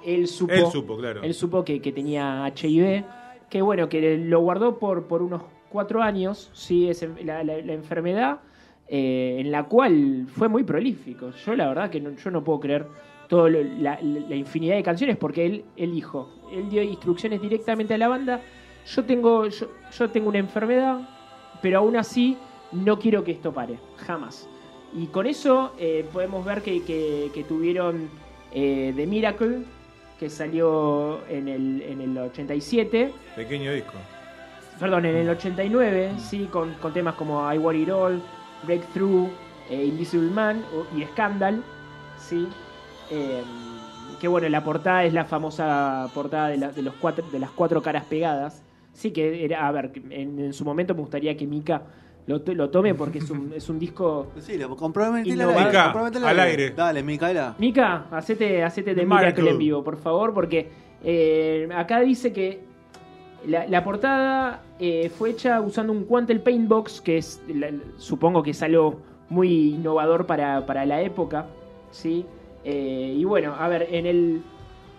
él 0.05 0.29
supo, 0.29 0.53
Él 0.53 0.67
supo, 0.71 0.97
claro. 0.99 1.23
él 1.23 1.35
supo 1.35 1.65
que, 1.65 1.81
que 1.81 1.93
tenía 1.93 2.47
HIV, 2.55 3.05
que 3.51 3.63
bueno, 3.63 3.89
que 3.89 4.19
lo 4.19 4.41
guardó 4.41 4.79
por, 4.79 5.07
por 5.09 5.23
unos 5.23 5.43
cuatro 5.71 6.03
años, 6.03 6.51
sí, 6.53 6.89
ese- 6.89 7.09
la, 7.25 7.43
la- 7.45 7.59
la 7.59 7.73
enfermedad, 7.73 8.41
eh, 8.89 9.37
en 9.41 9.51
la 9.51 9.65
cual 9.65 10.27
fue 10.29 10.49
muy 10.49 10.65
prolífico. 10.65 11.31
Yo 11.45 11.55
la 11.55 11.69
verdad 11.69 11.91
que 11.91 12.01
no, 12.01 12.11
yo 12.11 12.31
no 12.31 12.43
puedo 12.43 12.61
creer 12.61 12.87
toda 13.29 13.51
la- 13.51 13.99
la 14.01 14.35
infinidad 14.37 14.77
de 14.77 14.83
canciones 14.83 15.17
porque 15.17 15.45
él, 15.45 15.65
él 15.77 15.93
dijo, 15.93 16.31
él 16.53 16.69
dio 16.71 16.83
instrucciones 16.83 17.41
directamente 17.43 17.93
a 17.95 17.99
la 17.99 18.09
banda, 18.09 18.41
yo 18.87 19.05
tengo, 19.05 19.47
yo, 19.47 19.67
yo 19.97 20.09
tengo 20.11 20.29
una 20.31 20.39
enfermedad, 20.39 21.01
pero 21.61 21.81
aún 21.81 21.97
así 21.97 22.39
no 22.73 22.99
quiero 22.99 23.23
que 23.25 23.33
esto 23.33 23.53
pare, 23.53 23.79
jamás. 23.99 24.49
Y 24.95 25.07
con 25.09 25.27
eso 25.27 25.75
eh, 25.79 26.07
podemos 26.11 26.43
ver 26.47 26.63
que, 26.63 26.83
que- 26.83 27.31
que 27.35 27.45
tuvieron 27.45 28.09
eh, 28.53 28.95
The 28.97 29.07
Miracle, 29.07 29.59
que 30.19 30.31
salió 30.31 31.21
en 31.29 31.47
el, 31.49 31.83
en 31.83 32.01
el 32.01 32.17
87, 32.17 33.13
Pequeño 33.37 33.73
disco. 33.75 33.93
Perdón, 34.79 35.05
en 35.07 35.17
el 35.17 35.29
89, 35.29 36.13
sí, 36.19 36.49
con, 36.51 36.75
con 36.75 36.93
temas 36.93 37.15
como 37.15 37.53
I 37.53 37.59
Want 37.59 37.79
It 37.79 37.89
All, 37.91 38.23
Breakthrough, 38.65 39.29
eh, 39.71 39.85
Invisible 39.85 40.31
Man 40.31 40.63
o- 40.75 40.97
y 40.97 41.05
Scandal, 41.05 41.63
sí. 42.19 42.49
Eh, 43.11 43.43
que 44.21 44.27
bueno, 44.29 44.49
la 44.49 44.65
portada 44.65 45.05
es 45.05 45.13
la 45.13 45.25
famosa 45.25 46.09
portada 46.15 46.49
de, 46.49 46.57
la- 46.59 46.73
de 46.73 46.83
los 46.83 46.95
cuatro, 46.95 47.25
de 47.31 47.39
las 47.39 47.51
cuatro 47.51 47.81
caras 47.83 48.05
pegadas. 48.05 48.63
Sí, 48.93 49.13
que 49.13 49.45
era, 49.45 49.67
a 49.67 49.71
ver, 49.73 49.93
en, 50.11 50.39
en 50.41 50.53
su 50.53 50.65
momento 50.65 50.95
me 50.95 51.01
gustaría 51.01 51.37
que 51.37 51.47
Mika 51.47 51.83
lo, 52.27 52.39
lo 52.45 52.69
tome 52.69 52.95
porque 52.95 53.19
es 53.19 53.31
un, 53.31 53.53
es 53.55 53.69
un 53.69 53.79
disco. 53.79 54.33
Sí, 54.41 54.59
comprometele 54.77 55.43
al 55.45 55.51
aire. 55.57 55.79
Comprometele 55.85 56.27
al 56.27 56.41
aire. 56.41 56.71
Dale, 56.71 57.03
Micaela. 57.03 57.55
Mika, 57.59 58.07
hacete, 58.11 58.63
hacete 58.65 58.95
de. 58.95 59.07
Miracle 59.07 59.51
en 59.51 59.59
vivo, 59.59 59.85
por 59.85 59.97
favor, 59.99 60.35
porque 60.35 60.69
eh, 61.05 61.69
acá 61.77 62.01
dice 62.01 62.33
que 62.33 62.61
la, 63.47 63.67
la 63.67 63.85
portada 63.85 64.63
eh, 64.79 65.11
fue 65.11 65.31
hecha 65.31 65.61
usando 65.61 65.93
un 65.93 66.05
Quantel 66.05 66.41
Paintbox, 66.41 67.01
que 67.01 67.19
es, 67.19 67.41
supongo 67.97 68.43
que 68.43 68.51
es 68.51 68.63
algo 68.63 69.01
muy 69.29 69.75
innovador 69.75 70.27
para, 70.27 70.67
para 70.67 70.85
la 70.87 71.03
época, 71.03 71.47
¿sí? 71.91 72.25
Eh, 72.65 73.15
y 73.17 73.25
bueno, 73.25 73.55
a 73.59 73.69
ver, 73.69 73.89
en 73.91 74.07
el, 74.07 74.43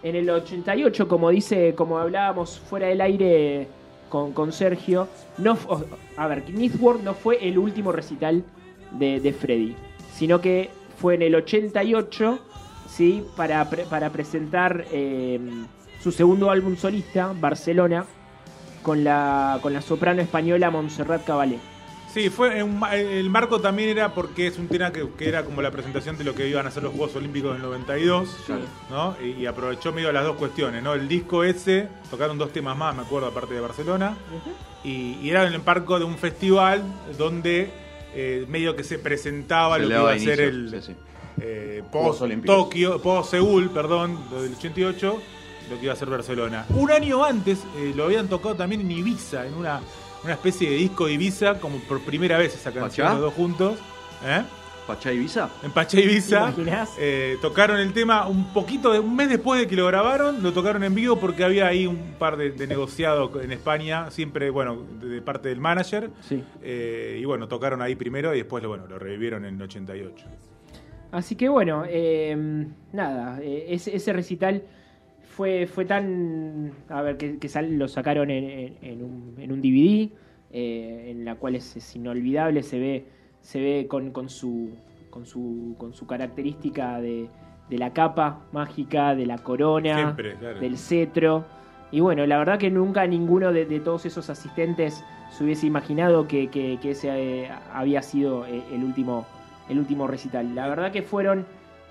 en 0.03 0.15
el 0.15 0.29
88, 0.29 1.07
como 1.07 1.29
dice, 1.29 1.73
como 1.75 1.99
hablábamos 1.99 2.59
fuera 2.59 2.87
del 2.87 3.01
aire 3.01 3.67
con, 4.09 4.33
con 4.33 4.51
Sergio, 4.51 5.07
no, 5.37 5.57
a 6.17 6.27
ver, 6.27 6.43
Knightsworth 6.43 7.01
no 7.01 7.13
fue 7.13 7.47
el 7.47 7.57
último 7.57 7.91
recital 7.91 8.43
de, 8.91 9.19
de 9.19 9.33
Freddy, 9.33 9.75
sino 10.13 10.39
que 10.41 10.69
fue 10.97 11.15
en 11.15 11.23
el 11.23 11.35
88, 11.35 12.39
¿sí? 12.87 13.23
Para, 13.35 13.69
para 13.89 14.09
presentar 14.09 14.85
eh, 14.91 15.39
su 16.01 16.11
segundo 16.11 16.49
álbum 16.49 16.75
solista, 16.75 17.33
Barcelona, 17.39 18.05
con 18.81 19.03
la, 19.03 19.59
con 19.61 19.73
la 19.73 19.81
soprano 19.81 20.21
española 20.21 20.69
Montserrat 20.71 21.25
Caballé. 21.25 21.59
Sí, 22.13 22.29
fue 22.31 22.63
un 22.63 22.79
ma- 22.79 22.95
el 22.95 23.29
marco 23.29 23.61
también 23.61 23.89
era 23.89 24.15
porque 24.15 24.47
es 24.47 24.57
un 24.57 24.67
tema 24.67 24.91
que, 24.91 25.07
que 25.15 25.29
era 25.29 25.43
como 25.45 25.61
la 25.61 25.69
presentación 25.69 26.17
de 26.17 26.23
lo 26.23 26.33
que 26.33 26.47
iban 26.47 26.65
a 26.65 26.71
ser 26.71 26.81
los 26.81 26.91
Juegos 26.93 27.15
Olímpicos 27.15 27.53
del 27.53 27.61
92, 27.61 28.35
Claro. 28.47 28.61
¿no? 28.89 29.15
Y, 29.23 29.33
y 29.41 29.45
aprovechó 29.45 29.91
medio 29.93 30.11
las 30.11 30.23
dos 30.23 30.35
cuestiones, 30.37 30.81
¿no? 30.81 30.95
El 30.95 31.07
disco 31.07 31.43
ese, 31.43 31.87
tocaron 32.09 32.39
dos 32.39 32.51
temas 32.51 32.75
más, 32.75 32.95
me 32.95 33.03
acuerdo, 33.03 33.27
aparte 33.27 33.53
de 33.53 33.59
Barcelona, 33.61 34.17
y, 34.83 35.19
y 35.21 35.29
era 35.29 35.45
en 35.45 35.53
el 35.53 35.61
marco 35.63 35.99
de 35.99 36.05
un 36.05 36.17
festival 36.17 36.81
donde 37.15 37.69
eh, 38.15 38.43
medio 38.49 38.75
que 38.75 38.83
se 38.83 38.97
presentaba 38.97 39.75
Se 39.75 39.83
lo 39.83 39.87
que 39.89 39.93
iba 39.93 40.11
a 40.11 40.17
ser 40.19 40.41
el 40.41 40.69
sí, 40.71 40.81
sí. 40.81 40.95
eh, 41.41 41.83
Juegos 41.91 42.09
post 42.09 42.21
Olímpicos. 42.23 42.55
Tokio, 42.57 42.99
post 43.03 43.29
Seúl, 43.29 43.69
perdón, 43.69 44.17
del 44.31 44.53
88, 44.55 45.21
lo 45.69 45.77
que 45.77 45.85
iba 45.85 45.93
a 45.93 45.95
ser 45.95 46.09
Barcelona. 46.09 46.65
Un 46.69 46.91
año 46.91 47.23
antes 47.23 47.59
eh, 47.77 47.93
lo 47.95 48.05
habían 48.05 48.27
tocado 48.27 48.55
también 48.55 48.81
en 48.81 48.91
Ibiza, 48.91 49.45
en 49.45 49.53
una, 49.53 49.81
una 50.23 50.33
especie 50.33 50.69
de 50.69 50.75
disco 50.77 51.05
de 51.05 51.13
Ibiza, 51.13 51.59
como 51.59 51.79
por 51.79 52.01
primera 52.01 52.37
vez 52.37 52.55
esa 52.55 52.71
canción, 52.71 53.07
¿Pachá? 53.07 53.13
los 53.13 53.21
dos 53.21 53.33
juntos. 53.33 53.79
¿eh? 54.25 54.43
¿Pachá 54.89 55.13
Ibiza? 55.13 55.49
En 55.61 55.69
Pacha 55.71 55.99
Ibiza. 55.99 56.51
Eh, 56.97 57.37
tocaron 57.43 57.79
el 57.79 57.93
tema 57.93 58.27
un 58.27 58.51
poquito, 58.51 58.91
de, 58.91 58.99
un 58.99 59.15
mes 59.15 59.29
después 59.29 59.61
de 59.61 59.67
que 59.67 59.75
lo 59.75 59.85
grabaron, 59.85 60.41
lo 60.41 60.51
tocaron 60.51 60.83
en 60.83 60.95
vivo 60.95 61.19
porque 61.19 61.43
había 61.43 61.67
ahí 61.67 61.85
un 61.85 62.15
par 62.17 62.37
de, 62.37 62.49
de 62.49 62.65
negociados 62.65 63.29
en 63.43 63.51
España, 63.51 64.09
siempre, 64.09 64.49
bueno, 64.49 64.83
de, 64.99 65.09
de 65.09 65.21
parte 65.21 65.49
del 65.49 65.59
manager. 65.59 66.09
Sí. 66.21 66.43
Eh, 66.63 67.19
y 67.21 67.25
bueno, 67.25 67.47
tocaron 67.47 67.83
ahí 67.83 67.95
primero 67.95 68.33
y 68.33 68.39
después 68.39 68.65
bueno, 68.65 68.87
lo 68.87 68.97
revivieron 68.97 69.45
en 69.45 69.57
el 69.57 69.61
88. 69.61 70.25
Así 71.11 71.35
que 71.35 71.49
bueno, 71.49 71.83
eh, 71.87 72.65
nada, 72.91 73.39
eh, 73.43 73.65
ese, 73.69 73.95
ese 73.95 74.11
recital 74.11 74.63
fue, 75.39 75.67
fue 75.67 75.85
tan... 75.85 76.73
A 76.89 77.01
ver, 77.01 77.15
que, 77.15 77.37
que 77.37 77.47
sal- 77.47 77.77
lo 77.79 77.87
sacaron 77.87 78.29
en, 78.29 78.43
en- 78.49 78.77
en 78.81 79.03
un, 79.05 79.35
en 79.37 79.53
un 79.53 79.61
DVD, 79.61 80.09
eh, 80.51 81.11
en 81.11 81.23
la 81.23 81.35
cual 81.35 81.55
es, 81.55 81.77
es 81.77 81.95
inolvidable, 81.95 82.61
se 82.61 82.77
ve, 82.77 83.05
se 83.39 83.61
ve 83.61 83.87
con, 83.87 84.11
con 84.11 84.27
su, 84.27 84.71
con, 85.09 85.25
su, 85.25 85.75
con 85.77 85.93
su 85.93 86.05
característica 86.05 86.99
de, 86.99 87.29
de 87.69 87.77
la 87.77 87.93
capa 87.93 88.41
mágica, 88.51 89.15
de 89.15 89.25
la 89.27 89.37
corona, 89.37 89.95
Siempre, 89.95 90.35
claro. 90.35 90.59
del 90.59 90.77
cetro. 90.77 91.45
Y 91.89 92.01
bueno, 92.01 92.25
la 92.25 92.37
verdad 92.37 92.59
que 92.59 92.69
nunca 92.69 93.07
ninguno 93.07 93.53
de, 93.53 93.65
de 93.65 93.79
todos 93.79 94.05
esos 94.05 94.29
asistentes 94.29 95.05
se 95.31 95.43
hubiese 95.45 95.67
imaginado 95.67 96.27
que, 96.27 96.49
que- 96.49 96.79
que 96.81 96.91
ese 96.91 97.43
eh, 97.43 97.49
había 97.73 98.01
sido 98.01 98.45
eh, 98.45 98.61
el 98.73 98.83
último, 98.83 99.25
el 99.69 99.79
último 99.79 100.05
recital. 100.05 100.53
La 100.53 100.67
verdad 100.67 100.91
que 100.91 101.01
fueron 101.01 101.45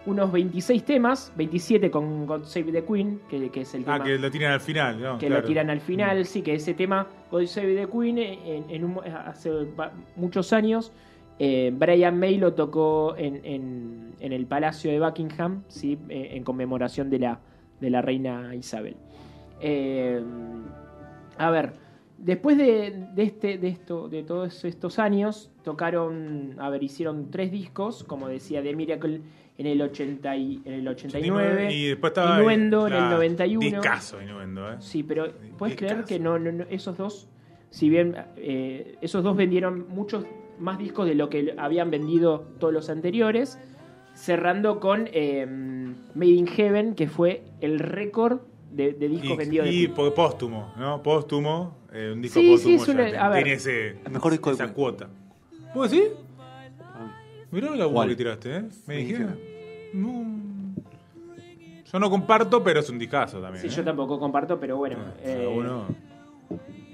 unos 0.09 0.33
26 0.33 0.85
temas, 0.85 1.33
27 1.37 1.91
con 1.91 2.27
God 2.27 2.45
Save 2.45 2.73
the 2.73 2.85
Queen, 2.85 3.21
que, 3.29 3.51
que 3.51 3.61
es 3.61 3.75
el 3.75 3.83
Ah, 3.83 3.95
tema 3.95 4.05
que 4.05 4.19
lo 4.19 4.31
tiran 4.31 4.53
al 4.53 4.61
final, 4.61 5.01
¿no? 5.01 5.19
que 5.19 5.27
Claro. 5.27 5.43
lo 5.43 5.47
tiran 5.47 5.71
al 5.71 5.81
final, 5.81 6.25
sí, 6.25 6.43
que 6.43 6.55
ese 6.55 6.75
tema, 6.75 7.07
God 7.31 7.45
Save 7.47 7.75
the 7.75 7.87
Queen, 7.91 8.19
en, 8.19 8.65
en 8.71 8.85
un- 8.85 9.01
hace 9.27 9.51
muchos 10.17 10.53
años, 10.53 10.93
eh, 11.39 11.71
Brian 11.75 12.19
May 12.19 12.39
lo 12.39 12.55
tocó 12.55 13.15
en, 13.17 13.41
en- 13.45 14.15
en 14.19 14.33
el 14.33 14.47
Palacio 14.47 14.91
de 14.91 14.99
Buckingham, 14.99 15.63
sí, 15.69 15.99
eh, 16.09 16.31
en 16.33 16.43
conmemoración 16.43 17.11
de 17.11 17.19
la, 17.19 17.41
de 17.81 17.91
la 17.91 18.01
reina 18.03 18.55
Isabel. 18.55 18.97
Eh, 19.61 20.21
a 21.37 21.51
ver, 21.51 21.73
después 22.19 22.57
de, 22.59 23.07
de 23.15 23.23
este, 23.23 23.59
de 23.59 23.69
esto, 23.69 24.09
de 24.09 24.23
todos 24.23 24.65
estos 24.65 24.99
años, 24.99 25.51
tocaron, 25.65 26.55
a 26.59 26.69
ver, 26.71 26.83
hicieron 26.83 27.31
tres 27.31 27.51
discos, 27.51 28.05
como 28.05 28.29
decía, 28.29 28.63
The 28.63 28.75
Miracle 28.77 29.21
en 29.57 29.67
el, 29.67 29.81
80 29.83 30.37
y- 30.37 30.61
en 30.65 30.73
el 30.75 30.89
89, 30.89 31.73
Y 31.73 31.87
después 31.89 32.11
estaba. 32.11 32.39
Innuendo 32.39 32.87
en 32.87 32.93
el 32.93 32.99
claro, 32.99 33.15
91. 33.17 33.61
Discazo, 33.81 34.23
Innuendo, 34.23 34.71
¿eh? 34.73 34.77
Sí, 34.81 35.03
pero 35.03 35.33
¿puedes 35.57 35.77
creer 35.77 36.05
que 36.05 36.19
no, 36.19 36.39
no- 36.39 36.53
no- 36.53 36.65
esos 36.71 36.97
dos, 36.97 37.29
si 37.71 37.89
bien 37.91 38.15
eh, 38.37 38.97
esos 39.01 39.23
dos 39.25 39.37
vendieron 39.37 39.87
muchos 39.89 40.25
más 40.59 40.79
discos 40.79 41.07
de 41.07 41.15
lo 41.15 41.29
que 41.29 41.55
habían 41.57 41.91
vendido 41.91 42.47
todos 42.59 42.73
los 42.73 42.89
anteriores, 42.91 43.59
cerrando 44.15 44.81
con 44.81 45.09
eh, 45.13 45.47
Made 46.15 46.31
in 46.31 46.47
Heaven, 46.47 46.95
que 46.95 47.09
fue 47.09 47.43
el 47.61 47.79
récord 47.79 48.41
de, 48.71 48.93
de 48.93 49.09
discos 49.09 49.31
Y, 49.31 49.37
vendidos 49.37 49.67
de 49.67 49.73
y 49.73 49.89
porque 49.89 50.15
póstumo, 50.15 50.73
¿no? 50.77 51.03
Póstumo, 51.03 51.77
eh, 51.93 52.11
un 52.15 52.21
disco 52.23 52.39
Sí, 52.41 52.47
sí, 52.59 52.77
póstumo 52.77 52.83
es 52.83 52.89
una- 52.89 53.11
ya 53.11 53.27
a 53.27 53.29
ver. 53.31 53.43
tiene 53.45 53.57
ese, 53.57 53.89
El 54.05 54.13
mejor 54.13 54.33
disco 54.33 54.51
de 54.51 54.55
esa 54.55 54.65
Queen. 54.65 54.75
cuota. 54.75 55.09
¿Vos 55.75 55.91
decís? 55.91 56.09
Mirá 57.51 57.75
la 57.75 57.87
bomba 57.87 58.07
que 58.07 58.17
tiraste, 58.17 58.57
¿eh? 58.57 58.65
Me 58.87 58.97
dijiste. 58.97 59.27
No. 59.95 60.39
Yo 61.91 61.99
no 61.99 62.11
comparto, 62.11 62.63
pero 62.63 62.81
es 62.81 62.91
un 62.91 62.99
discazo 62.99 63.41
también. 63.41 63.63
Sí, 63.63 63.69
¿eh? 63.69 63.71
yo 63.77 63.85
tampoco 63.85 64.19
comparto, 64.21 64.61
pero 64.61 64.77
bueno. 64.77 64.97
Cada 65.23 65.35
eh, 65.43 65.47
uno. 65.47 65.87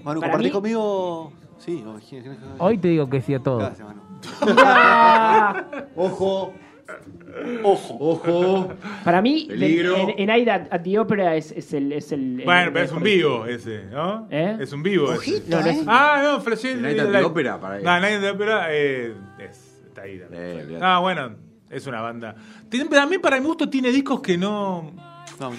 Manu, 0.05 0.21
Para 0.21 0.33
compartí 0.33 0.45
mí- 0.45 0.51
conmigo. 0.53 1.33
Sí, 1.59 1.83
o- 1.87 1.99
¿quién- 2.09 2.23
quién- 2.23 2.37
quién- 2.37 2.53
Hoy 2.59 2.79
te 2.79 2.89
digo 2.89 3.09
que 3.11 3.21
sí 3.21 3.35
a 3.35 3.41
todo. 3.41 3.59
Gracias, 3.59 3.89
Manu. 3.89 4.01
Ojo, 5.97 6.53
Ojo. 7.63 7.97
ojo. 7.99 8.73
Para 9.05 9.23
mí, 9.23 9.47
Peligro. 9.49 9.97
en, 9.97 10.15
en 10.19 10.31
Aida 10.31 10.69
at 10.71 10.83
the 10.83 10.99
Opera 10.99 11.35
es, 11.37 11.51
es 11.53 11.73
el, 11.73 11.93
es 11.93 12.13
el. 12.13 12.41
el 12.41 12.45
Bueno, 12.45 12.71
pero 12.73 12.85
es 12.85 12.93
un 12.93 13.03
vivo 13.03 13.47
ese, 13.47 13.85
¿no? 13.91 14.29
¿Eh? 14.31 14.59
Es 14.61 14.73
un 14.73 14.83
vivo 14.83 15.13
ese. 15.13 15.43
No, 15.49 15.61
no 15.61 15.67
es- 15.67 15.85
Ah, 15.87 16.21
no, 16.23 16.41
flashé 16.41 16.73
at 16.73 17.11
the 17.11 17.25
Opera, 17.25 17.59
para 17.61 17.79
No, 17.79 18.01
Night 18.01 18.17
at 18.17 18.21
the 18.21 18.31
Opera 18.31 18.67
eh, 18.71 19.15
es, 19.39 19.83
está 19.87 20.03
ahí 20.03 20.19
también. 20.19 20.43
Eh. 20.71 20.79
Ah, 20.81 20.99
bueno, 21.01 21.35
es 21.71 21.87
una 21.87 22.01
banda. 22.01 22.35
También 22.71 23.21
para 23.21 23.41
mi 23.41 23.47
gusto 23.47 23.69
tiene 23.69 23.91
discos 23.91 24.21
que 24.21 24.37
no... 24.37 24.93
No, 25.41 25.51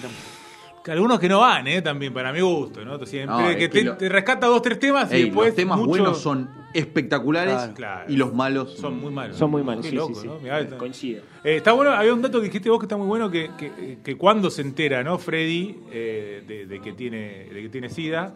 que 0.84 0.92
algunos 0.92 1.18
que 1.18 1.28
no 1.28 1.40
van, 1.40 1.66
¿eh? 1.66 1.82
También 1.82 2.14
para 2.14 2.32
mi 2.32 2.40
gusto, 2.40 2.84
¿no? 2.84 3.04
Siempre 3.04 3.26
No, 3.36 3.48
es 3.50 3.56
que, 3.56 3.68
que 3.68 3.80
te, 3.80 3.84
lo- 3.84 3.96
te 3.96 4.08
rescata 4.08 4.46
dos, 4.46 4.62
tres 4.62 4.78
temas 4.78 5.12
y 5.12 5.24
después 5.24 5.48
los 5.48 5.56
temas 5.56 5.78
mucho- 5.78 5.88
buenos 5.88 6.20
son 6.22 6.48
espectaculares 6.78 7.54
Claro. 7.54 7.74
Claro. 7.74 8.12
y 8.12 8.16
los 8.16 8.34
malos 8.34 8.74
Son 8.78 9.00
muy 9.00 9.12
malos. 9.12 9.36
Son 9.36 9.50
muy 9.50 9.62
malos, 9.62 9.84
Qué 9.84 9.90
sí, 9.90 9.96
loco, 9.96 10.14
sí, 10.14 10.20
sí. 10.22 10.26
¿no? 10.28 10.38
Mirá, 10.40 10.60
está- 10.60 10.76
Coincido. 10.78 11.22
Eh, 11.44 11.56
está 11.56 11.72
bueno, 11.72 11.90
había 11.92 12.12
un 12.14 12.22
dato 12.22 12.38
que 12.40 12.46
dijiste 12.46 12.68
vos 12.70 12.78
que 12.78 12.86
está 12.86 12.96
muy 12.96 13.06
bueno, 13.06 13.30
que, 13.30 13.50
que, 13.58 13.98
que 14.02 14.16
cuando 14.16 14.50
se 14.50 14.62
entera, 14.62 15.02
¿no? 15.04 15.18
Freddy, 15.18 15.76
eh, 15.90 16.42
de, 16.46 16.66
de 16.66 16.80
que 16.80 16.92
tiene, 16.92 17.44
de 17.52 17.62
que 17.62 17.68
tiene 17.68 17.88
SIDA, 17.88 18.34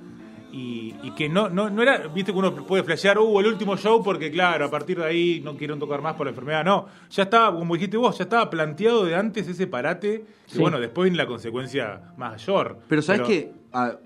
y, 0.52 0.96
y 1.04 1.12
que 1.12 1.28
no, 1.28 1.48
no, 1.48 1.70
no 1.70 1.80
era, 1.80 2.08
viste 2.08 2.32
que 2.32 2.38
uno 2.38 2.52
puede 2.66 2.82
flashear, 2.82 3.16
hubo 3.20 3.38
el 3.40 3.46
último 3.46 3.76
show 3.76 4.02
porque 4.02 4.32
claro, 4.32 4.64
a 4.64 4.70
partir 4.70 4.98
de 4.98 5.04
ahí 5.04 5.40
no 5.44 5.56
quieren 5.56 5.78
tocar 5.78 6.02
más 6.02 6.14
por 6.16 6.26
la 6.26 6.30
enfermedad, 6.30 6.64
no, 6.64 6.86
ya 7.08 7.22
estaba, 7.22 7.56
como 7.56 7.74
dijiste 7.74 7.96
vos, 7.96 8.18
ya 8.18 8.24
estaba 8.24 8.50
planteado 8.50 9.04
de 9.04 9.14
antes 9.14 9.46
ese 9.46 9.68
parate, 9.68 10.24
que 10.46 10.52
Sí. 10.54 10.58
bueno, 10.58 10.80
después 10.80 11.04
viene 11.04 11.18
la 11.18 11.28
consecuencia 11.28 12.00
mayor. 12.16 12.80
Pero 12.88 13.00
sabes 13.00 13.22
que, 13.28 13.52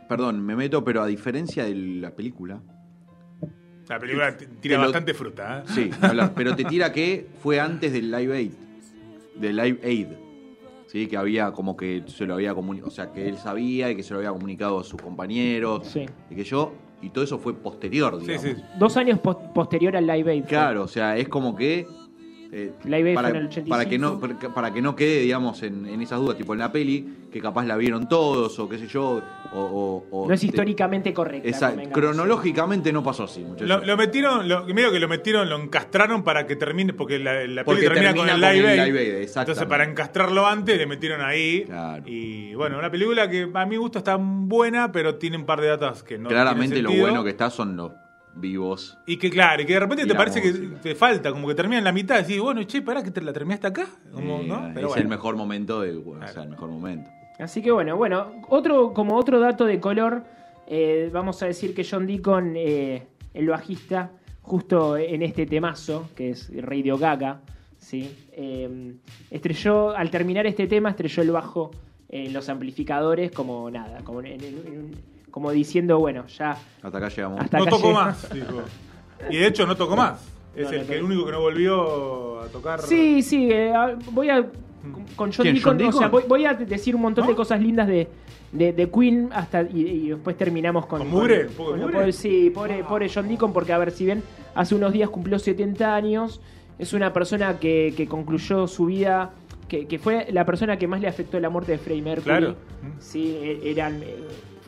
perdón, 0.06 0.44
me 0.44 0.54
meto, 0.54 0.84
pero 0.84 1.00
a 1.02 1.06
diferencia 1.06 1.64
de 1.64 1.74
la 1.74 2.10
película, 2.10 2.60
La 3.88 3.98
película 3.98 4.36
tira 4.36 4.48
Te 4.60 4.68
lo- 4.76 4.80
bastante 4.80 5.14
fruta, 5.14 5.58
¿eh? 5.58 5.62
sí, 5.74 5.90
hablar, 6.00 6.32
pero 6.34 6.56
te 6.56 6.64
tira 6.64 6.92
que 6.92 7.26
fue 7.42 7.60
antes 7.60 7.92
del 7.92 8.10
Live 8.10 8.36
Aid, 8.36 8.52
del 9.36 9.56
Live 9.56 9.80
Aid, 9.84 10.06
sí, 10.86 11.06
que 11.06 11.16
había 11.16 11.52
como 11.52 11.76
que 11.76 12.02
se 12.06 12.24
lo 12.24 12.34
había 12.34 12.54
comunicado, 12.54 12.88
o 12.88 12.90
sea, 12.90 13.12
que 13.12 13.28
él 13.28 13.36
sabía 13.36 13.90
y 13.90 13.96
que 13.96 14.02
se 14.02 14.12
lo 14.14 14.20
había 14.20 14.30
comunicado 14.30 14.78
a 14.80 14.84
sus 14.84 15.00
compañeros, 15.00 15.86
Sí. 15.88 16.06
y 16.30 16.34
que 16.34 16.44
yo, 16.44 16.72
y 17.02 17.10
todo 17.10 17.24
eso 17.24 17.38
fue 17.38 17.52
posterior, 17.54 18.18
Sí, 18.20 18.26
digamos. 18.28 18.42
sí. 18.42 18.56
Dos 18.78 18.96
años 18.96 19.18
pos- 19.18 19.36
posterior 19.54 19.94
al 19.96 20.06
Live 20.06 20.32
Aid. 20.32 20.42
fue. 20.44 20.48
Claro, 20.48 20.84
o 20.84 20.88
sea, 20.88 21.16
es 21.18 21.28
como 21.28 21.54
que. 21.54 21.86
Eh, 22.56 22.73
Live 22.84 23.14
para, 23.14 23.28
fue 23.30 23.37
en 23.38 23.42
el 23.42 23.49
85. 23.49 23.68
para 23.76 23.88
que 23.90 23.99
no 23.99 24.20
para- 24.54 24.73
que 24.73 24.80
no 24.80 24.94
quede 24.94 25.20
digamos 25.23 25.62
en, 25.64 25.87
en 25.87 26.00
esas 26.00 26.20
dudas 26.20 26.37
tipo 26.37 26.52
en 26.52 26.61
la 26.61 26.70
peli 26.70 27.04
que 27.32 27.40
capaz 27.40 27.64
la 27.66 27.76
vieron 27.76 28.08
todos 28.08 28.56
o 28.61 28.68
qué 28.68 28.78
sé 28.78 28.87
yo 28.87 29.20
o, 29.52 29.58
o- 29.61 30.06
o- 30.11 30.28
No 30.28 30.34
es 30.34 30.40
te- 30.40 30.46
históricamente 30.46 31.12
correcta. 31.12 31.49
Exacto. 31.49 31.90
cronológicamente 31.92 32.92
no 32.92 33.02
pasó 33.02 33.25
así 33.25 33.40
muchachos 33.40 33.68
Lo, 33.68 33.84
lo 33.84 33.96
metieron, 33.96 34.49
lo, 34.49 34.64
medio 34.66 34.92
que 34.92 35.00
lo 35.00 35.08
metieron, 35.08 35.49
lo 35.49 35.56
encastraron 35.61 36.23
para 36.23 36.46
que 36.46 36.54
termine, 36.56 36.92
porque 36.92 37.18
la, 37.18 37.44
la 37.46 37.64
Porque 37.64 37.82
peli 37.82 37.92
termina, 37.94 38.12
termina 38.14 38.32
con 38.34 38.42
el 38.42 38.49
con 38.49 38.52
live, 38.54 38.73
el 38.75 38.80
aid. 38.80 38.87
Live 38.87 38.99
Aid, 39.00 39.14
exactamente. 39.23 39.50
Entonces, 39.52 39.66
para 39.68 39.84
encastrarlo 39.90 40.46
antes, 40.46 40.78
le 40.78 40.87
metieron 40.87 41.20
ahí. 41.23 41.64
Claro. 41.64 42.02
Y 42.06 42.54
bueno, 42.54 42.78
una 42.78 42.90
película 42.90 43.28
que 43.28 43.49
a 43.52 43.66
mi 43.66 43.76
gusto 43.76 43.99
está 43.99 44.16
buena, 44.20 44.92
pero 44.92 45.16
tiene 45.16 45.37
un 45.37 45.44
par 45.44 45.61
de 45.61 45.68
datas 45.68 46.02
que 46.04 46.18
no. 46.18 46.28
claramente 46.28 46.80
lo 46.82 46.92
bueno 46.92 47.25
que 47.25 47.30
está 47.30 47.50
son 47.50 47.76
los 47.76 47.90
vivos 48.36 48.98
Y 49.06 49.16
que 49.18 49.30
claro, 49.30 49.62
y 49.62 49.66
que 49.66 49.74
de 49.74 49.80
repente 49.80 50.02
Y 50.04 50.06
te 50.08 50.14
parece 50.14 50.42
que 50.42 50.52
te 50.52 50.94
falta, 50.94 51.30
como 51.32 51.46
que 51.48 51.54
termina 51.54 51.78
en 51.78 51.84
la 51.84 51.92
mitad, 51.92 52.18
y 52.18 52.22
decís, 52.22 52.40
bueno, 52.40 52.62
che, 52.64 52.82
pará 52.82 53.02
que 53.02 53.10
te 53.10 53.20
la 53.22 53.32
terminaste 53.32 53.66
acá. 53.66 53.86
Como, 54.12 54.40
Eh, 54.40 54.46
¿no? 54.46 54.66
es 54.68 54.74
Pero 54.74 54.88
el 54.88 54.94
bueno. 54.94 55.08
mejor 55.08 55.36
momento 55.36 55.80
del 55.80 55.98
o 55.98 56.18
sea, 56.18 56.26
Claro. 56.26 56.42
el 56.42 56.48
mejor 56.50 56.70
momento 56.70 57.10
Así 57.38 57.62
que 57.62 57.72
bueno, 57.72 57.96
bueno, 57.96 58.32
otro, 58.48 58.92
como 58.92 59.16
otro 59.16 59.40
dato 59.40 59.64
de 59.64 59.80
color, 59.80 60.22
eh, 60.68 61.10
vamos 61.12 61.42
a 61.42 61.46
decir 61.46 61.74
que 61.74 61.84
John 61.88 62.06
Deacon, 62.06 62.54
eh, 62.56 63.06
el 63.34 63.48
bajista, 63.48 64.10
justo 64.42 64.96
en 64.96 65.22
este 65.22 65.44
temazo, 65.46 66.08
que 66.14 66.30
es 66.30 66.50
Radio 66.62 66.96
Gaga, 66.96 67.40
¿sí? 67.78 68.08
Eh, 68.32 68.94
estrelló, 69.32 69.96
al 69.96 70.10
terminar 70.10 70.46
este 70.46 70.66
tema, 70.68 70.90
estrelló 70.90 71.22
el 71.24 71.30
bajo 71.32 71.70
en 72.08 72.32
los 72.32 72.48
amplificadores 72.48 73.32
como 73.32 73.68
nada, 73.70 73.98
como, 74.04 74.20
en- 74.20 74.26
en- 74.26 74.44
en 74.44 74.78
un- 74.78 75.13
como 75.34 75.50
diciendo, 75.50 75.98
bueno, 75.98 76.24
ya 76.28 76.56
hasta 76.80 76.96
acá 76.98 77.08
llegamos 77.08 77.40
Hasta 77.40 77.58
No 77.58 77.64
acá 77.64 77.70
tocó 77.72 77.90
más, 77.92 78.32
dijo. 78.32 78.62
Y 79.30 79.38
de 79.38 79.46
hecho 79.48 79.66
no 79.66 79.74
tocó 79.76 79.96
más. 79.96 80.24
Es 80.54 80.66
No, 80.66 80.70
el, 80.70 80.80
no 80.82 80.86
que, 80.86 80.94
el 80.96 81.02
único 81.02 81.26
que 81.26 81.32
no 81.32 81.40
volvió 81.40 82.40
a 82.40 82.46
tocar. 82.46 82.80
Sí, 82.82 83.20
sí, 83.20 83.48
eh, 83.50 83.72
voy 84.12 84.30
a. 84.30 84.46
Con 85.16 85.32
John 85.32 85.42
¿Quién, 85.42 85.56
Deacon, 85.56 85.76
John 85.80 85.88
o 85.88 85.92
sea, 85.92 86.00
Deacon? 86.02 86.10
voy, 86.12 86.22
voy 86.28 86.46
a 86.46 86.54
decir 86.54 86.94
un 86.94 87.02
montón 87.02 87.24
¿No? 87.24 87.30
de 87.30 87.36
cosas 87.36 87.60
lindas 87.60 87.88
de, 87.88 88.06
de, 88.52 88.72
de 88.72 88.88
Queen 88.90 89.30
hasta 89.32 89.62
y, 89.62 89.80
y 89.80 90.08
después 90.10 90.36
terminamos 90.36 90.86
con... 90.86 91.00
¿Con 91.00 91.08
mugre? 91.10 91.48
pobre- 91.48 92.12
sí, 92.12 92.50
pobre, 92.50 92.84
pobre 92.84 93.10
John 93.12 93.26
Deacon, 93.26 93.52
porque 93.52 93.72
a 93.72 93.78
ver, 93.78 93.90
si 93.90 94.04
bien 94.04 94.22
hace 94.54 94.76
unos 94.76 94.92
días 94.92 95.08
cumplió 95.10 95.40
70 95.40 95.96
años, 95.96 96.40
es 96.78 96.92
una 96.92 97.12
persona 97.12 97.58
que, 97.58 97.92
que 97.96 98.06
concluyó 98.06 98.68
su 98.68 98.86
vida, 98.86 99.32
que, 99.66 99.88
que 99.88 99.98
fue 99.98 100.28
la 100.30 100.44
persona 100.46 100.76
que 100.78 100.86
más 100.86 101.00
le 101.00 101.08
afectó 101.08 101.40
la 101.40 101.48
muerte 101.50 101.72
de 101.72 101.78
Freddie 101.78 102.02
Mercury. 102.02 102.24
Claro. 102.36 102.54
Sí, 103.00 103.36
e- 103.42 103.68
eran... 103.72 104.00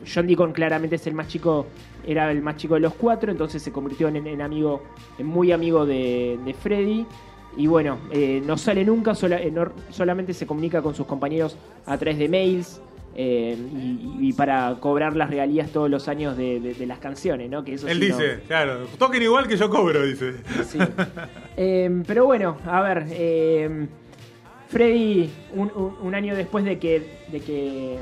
John 0.05 0.27
Deacon 0.27 0.51
claramente 0.53 0.95
es 0.97 1.07
el 1.07 1.13
más 1.13 1.27
chico, 1.27 1.65
era 2.05 2.31
el 2.31 2.41
más 2.41 2.57
chico 2.57 2.75
de 2.75 2.81
los 2.81 2.93
cuatro, 2.93 3.31
entonces 3.31 3.61
se 3.61 3.71
convirtió 3.71 4.07
en, 4.07 4.15
en 4.27 4.41
amigo, 4.41 4.83
en 5.17 5.25
muy 5.25 5.51
amigo 5.51 5.85
de, 5.85 6.39
de 6.45 6.53
Freddie. 6.53 7.05
Y 7.55 7.65
bueno, 7.65 7.97
eh, 8.11 8.41
no 8.45 8.55
sale 8.57 8.85
nunca, 8.85 9.15
sola- 9.15 9.41
eh, 9.41 9.49
no- 9.51 9.71
solamente 9.89 10.33
se 10.33 10.45
comunica 10.45 10.81
con 10.83 10.93
sus 10.93 11.07
compañeros 11.07 11.57
a 11.87 11.97
través 11.97 12.19
de 12.19 12.29
mails 12.29 12.79
eh, 13.15 13.57
y, 13.73 14.27
y 14.29 14.33
para 14.33 14.75
cobrar 14.79 15.15
las 15.15 15.31
regalías 15.31 15.71
todos 15.71 15.89
los 15.89 16.07
años 16.07 16.37
de, 16.37 16.59
de- 16.59 16.75
de 16.75 16.85
las 16.85 16.99
canciones, 16.99 17.49
¿no? 17.49 17.63
Que 17.63 17.73
eso 17.73 17.87
Él 17.87 17.99
sí 17.99 18.09
no- 18.09 18.17
dice, 18.17 18.39
claro, 18.47 18.85
toquen 18.99 19.23
igual 19.23 19.47
que 19.47 19.57
yo 19.57 19.71
cobro, 19.71 20.03
dice. 20.05 20.33
Sí. 20.67 20.77
Eh, 21.55 22.03
pero 22.05 22.25
bueno, 22.25 22.57
a 22.67 22.81
ver, 22.83 23.07
eh, 23.09 23.87
Freddy, 24.67 25.29
un, 25.55 25.71
un- 25.75 25.95
un 26.01 26.13
año 26.15 26.35
después 26.35 26.63
de 26.65 26.77
que, 26.77 27.01
de 27.31 27.39
que. 27.39 27.97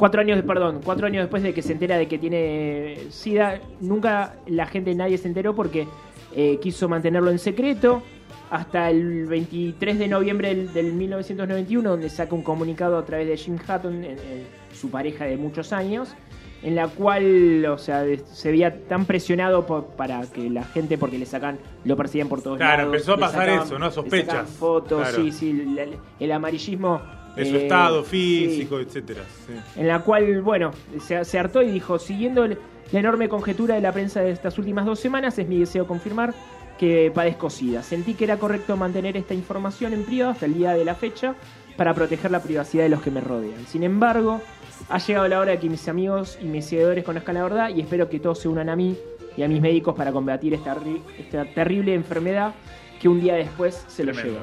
Cuatro 0.00 0.22
años, 0.22 0.42
perdón, 0.46 0.80
cuatro 0.82 1.06
años 1.06 1.24
después 1.24 1.42
de 1.42 1.52
que 1.52 1.60
se 1.60 1.74
entera 1.74 1.98
de 1.98 2.08
que 2.08 2.16
tiene 2.18 2.96
SIDA, 3.10 3.60
nunca 3.80 4.34
la 4.46 4.64
gente, 4.66 4.94
nadie 4.94 5.18
se 5.18 5.28
enteró 5.28 5.54
porque 5.54 5.86
eh, 6.34 6.58
quiso 6.62 6.88
mantenerlo 6.88 7.30
en 7.30 7.38
secreto 7.38 8.02
hasta 8.50 8.88
el 8.88 9.26
23 9.26 9.98
de 9.98 10.08
noviembre 10.08 10.54
del, 10.54 10.72
del 10.72 10.92
1991, 10.94 11.90
donde 11.90 12.08
saca 12.08 12.34
un 12.34 12.42
comunicado 12.42 12.96
a 12.96 13.04
través 13.04 13.28
de 13.28 13.36
Jim 13.36 13.56
Hutton, 13.56 13.96
en- 14.02 14.04
en 14.12 14.46
su 14.74 14.90
pareja 14.90 15.26
de 15.26 15.36
muchos 15.36 15.70
años, 15.74 16.14
en 16.62 16.76
la 16.76 16.88
cual, 16.88 17.66
o 17.66 17.76
sea, 17.76 18.00
de- 18.02 18.22
se 18.32 18.50
veía 18.50 18.86
tan 18.88 19.04
presionado 19.04 19.66
por- 19.66 19.84
para 19.88 20.22
que 20.22 20.48
la 20.48 20.64
gente, 20.64 20.96
porque 20.96 21.18
le 21.18 21.26
sacan, 21.26 21.58
lo 21.84 21.94
persiguen 21.98 22.28
por 22.30 22.40
todos 22.40 22.56
Claro, 22.56 22.84
lados. 22.84 22.94
empezó 22.94 23.12
a 23.12 23.18
pasar 23.18 23.40
sacaban- 23.48 23.66
eso, 23.66 23.78
¿no? 23.78 23.90
Sospechas. 23.90 24.48
fotos, 24.48 25.02
Claro. 25.10 25.22
sí, 25.24 25.30
sí, 25.30 25.50
el, 25.50 25.98
el 26.18 26.32
amarillismo. 26.32 27.02
De 27.36 27.44
su 27.44 27.56
eh, 27.56 27.62
estado 27.62 28.02
sí 28.04 28.46
físico, 28.48 28.80
etcétera. 28.80 29.22
sí. 29.46 29.52
en 29.80 29.86
la 29.88 30.00
cual, 30.00 30.42
bueno, 30.42 30.72
se, 31.00 31.24
se 31.24 31.38
hartó 31.38 31.62
y 31.62 31.70
dijo, 31.70 31.98
siguiendo 31.98 32.44
el- 32.44 32.58
la 32.92 32.98
enorme 33.00 33.28
conjetura 33.28 33.76
de 33.76 33.80
la 33.80 33.92
prensa 33.92 34.20
de 34.20 34.32
estas 34.32 34.58
últimas 34.58 34.84
dos 34.84 34.98
semanas, 34.98 35.38
es 35.38 35.46
mi 35.46 35.58
deseo 35.60 35.86
confirmar 35.86 36.34
que 36.76 37.12
padezco 37.14 37.48
SIDA. 37.50 37.82
Sentí 37.84 38.14
que 38.14 38.24
era 38.24 38.38
correcto 38.38 38.76
mantener 38.76 39.16
esta 39.16 39.32
información 39.34 39.92
en 39.92 40.04
privado 40.04 40.32
hasta 40.32 40.46
el 40.46 40.54
día 40.54 40.72
de 40.72 40.84
la 40.84 40.94
fecha 40.96 41.34
para 41.76 41.94
proteger 41.94 42.30
la 42.32 42.42
privacidad 42.42 42.82
de 42.84 42.88
los 42.88 43.00
que 43.00 43.10
me 43.12 43.20
rodean. 43.20 43.64
Sin 43.66 43.84
embargo, 43.84 44.40
ha 44.88 44.98
llegado 44.98 45.28
la 45.28 45.38
hora 45.38 45.52
de 45.52 45.58
que 45.58 45.68
mis 45.68 45.86
amigos 45.88 46.36
y 46.42 46.46
mis 46.46 46.64
seguidores 46.66 47.04
conozcan 47.04 47.36
la 47.36 47.42
verdad 47.44 47.68
y 47.68 47.80
espero 47.80 48.08
que 48.08 48.18
todos 48.18 48.40
se 48.40 48.48
unan 48.48 48.68
a 48.68 48.74
mí 48.76 48.96
y 49.36 49.42
a 49.42 49.48
mis 49.48 49.60
médicos 49.60 49.94
para 49.94 50.10
combatir 50.10 50.52
esta, 50.54 50.76
esta 51.18 51.44
terrible 51.44 51.94
enfermedad 51.94 52.54
que 53.00 53.08
un 53.08 53.20
día 53.20 53.34
después 53.34 53.84
se 53.86 54.02
lo 54.02 54.12
llevó. 54.12 54.38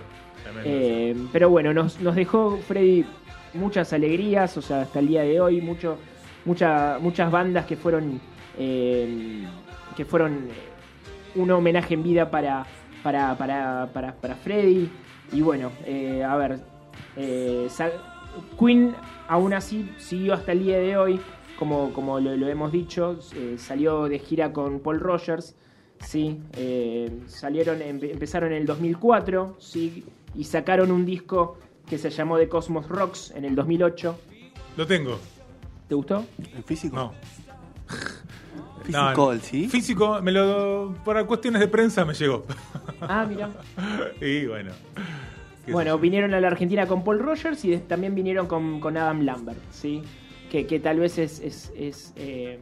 Eh, 0.66 1.16
pero 1.32 1.50
bueno, 1.50 1.74
nos, 1.74 2.00
nos 2.02 2.16
dejó 2.16 2.58
Freddy 2.68 3.06
muchas 3.54 3.94
alegrías, 3.94 4.56
o 4.58 4.62
sea, 4.62 4.82
hasta 4.82 5.00
el 5.00 5.08
día 5.08 5.22
de 5.24 5.40
hoy, 5.42 5.62
mucho, 5.62 5.98
mucha- 6.46 6.98
muchas 7.00 7.32
bandas 7.32 7.66
que 7.66 7.76
fueron 7.76 8.20
eh, 8.60 9.46
que 9.96 10.06
fueron 10.06 10.34
eh, 10.50 11.40
un 11.40 11.50
homenaje 11.52 11.94
en 11.94 12.04
vida 12.04 12.30
para, 12.32 12.66
para, 13.04 13.36
para, 13.38 13.90
para, 13.94 14.14
para 14.16 14.36
Freddy. 14.36 14.90
Y 15.32 15.42
bueno, 15.42 15.72
eh, 15.86 16.24
a 16.24 16.36
ver, 16.38 16.60
Queen 18.60 18.96
aún 19.28 19.54
así 19.54 19.92
siguió 19.98 20.34
hasta 20.34 20.52
el 20.52 20.64
día 20.64 20.78
de 20.80 20.98
hoy, 20.98 21.20
como, 21.60 21.92
como 21.94 22.20
lo, 22.20 22.36
lo 22.38 22.48
hemos 22.48 22.72
dicho, 22.72 23.20
salió 23.58 24.06
de 24.08 24.20
gira 24.20 24.52
con 24.54 24.80
Paul 24.80 25.00
Rogers. 25.00 25.56
Sí, 26.00 26.40
salieron, 27.26 27.80
empe- 27.80 28.12
empezaron 28.12 28.52
en 28.52 28.60
el 28.62 28.66
2004, 28.68 29.56
sí, 29.60 30.06
y 30.38 30.44
sacaron 30.46 30.92
un 30.92 31.06
disco 31.06 31.58
que 31.86 31.98
se 31.98 32.10
llamó 32.10 32.38
The 32.38 32.48
Cosmos 32.48 32.88
Rocks 32.88 33.32
en 33.36 33.44
el 33.46 33.56
2008. 33.56 34.18
Lo 34.78 34.86
tengo. 34.88 35.20
¿Te 35.90 35.96
gustó? 35.96 36.26
¿El 36.56 36.64
físico? 36.64 36.96
No. 36.96 37.14
Physical, 38.84 39.42
¿sí? 39.42 39.68
Físico, 39.68 40.22
me 40.22 40.32
lo. 40.32 40.94
Por 41.04 41.26
cuestiones 41.26 41.60
de 41.60 41.68
prensa 41.68 42.06
me 42.06 42.14
llegó. 42.14 42.46
Ah, 43.02 43.26
mira. 43.30 43.50
y 44.22 44.48
bueno. 44.48 44.72
Bueno, 45.72 46.00
vinieron 46.00 46.34
a 46.34 46.40
la 46.40 46.48
Argentina 46.48 46.88
con 46.88 47.04
Paul 47.04 47.20
Rogers 47.20 47.64
y 47.66 47.78
también 47.78 48.16
vinieron 48.16 48.48
con, 48.48 48.80
con 48.80 48.96
Adam 48.98 49.22
Lambert, 49.22 49.60
¿sí? 49.72 50.02
Que, 50.50 50.66
que 50.66 50.80
tal 50.80 51.00
vez 51.02 51.18
es, 51.20 51.40
es, 51.42 51.72
es, 51.78 52.14
eh, 52.16 52.60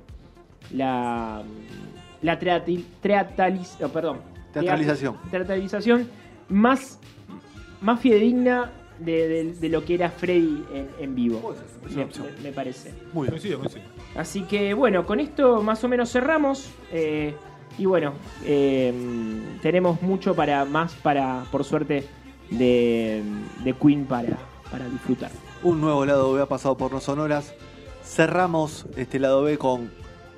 la, 0.74 1.44
la 2.24 2.40
teatraliz- 2.40 3.82
oh, 3.84 3.90
perdón, 3.90 4.18
Teatralización. 4.52 5.16
teat- 5.16 5.30
teatralización 5.32 6.10
más, 6.50 7.00
más 7.82 8.00
fidedigna 8.00 8.72
de, 9.00 9.28
de- 9.28 9.54
de 9.54 9.70
lo 9.70 9.84
que 9.84 9.96
era 9.96 10.10
Freddy 10.10 10.64
en, 10.74 10.88
en 11.00 11.16
vivo, 11.16 11.54
me, 11.96 12.06
me- 12.06 12.42
me 12.44 12.52
parece. 12.52 12.94
Muy 13.14 13.24
bien. 13.28 13.32
Coincido, 13.32 13.60
coincido. 13.60 13.84
Así 14.16 14.44
que 14.44 14.74
bueno, 14.74 15.06
con 15.06 15.20
esto 15.20 15.62
más 15.62 15.84
o 15.84 15.88
menos 15.90 16.12
cerramos. 16.12 16.70
eh, 16.92 17.36
y 17.78 17.86
bueno, 17.86 18.14
eh, 18.46 18.94
tenemos 19.62 20.02
mucho 20.02 20.34
para 20.34 20.64
más 20.64 20.94
para, 20.94 21.44
por 21.52 21.66
suerte, 21.66 22.08
de, 22.50 23.22
de 23.66 23.74
Queen 23.74 24.06
para, 24.06 24.38
para 24.72 24.88
disfrutar. 24.88 25.30
Un 25.62 25.82
nuevo 25.82 26.06
lado 26.06 26.32
B 26.34 26.42
ha 26.42 26.46
pasado 26.46 26.78
por 26.78 26.94
no 26.94 27.02
sonoras. 27.02 27.54
Cerramos 28.02 28.86
este 28.96 29.20
lado 29.20 29.44
B 29.44 29.58
con 29.58 29.92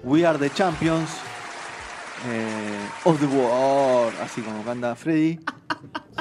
We 0.03 0.25
Are 0.25 0.39
the 0.39 0.49
Champions. 0.49 1.09
eh, 2.27 2.87
of 3.03 3.19
the 3.19 3.27
World, 3.27 4.15
así 4.23 4.41
como 4.41 4.63
canta 4.63 4.95
Freddy. 4.95 5.37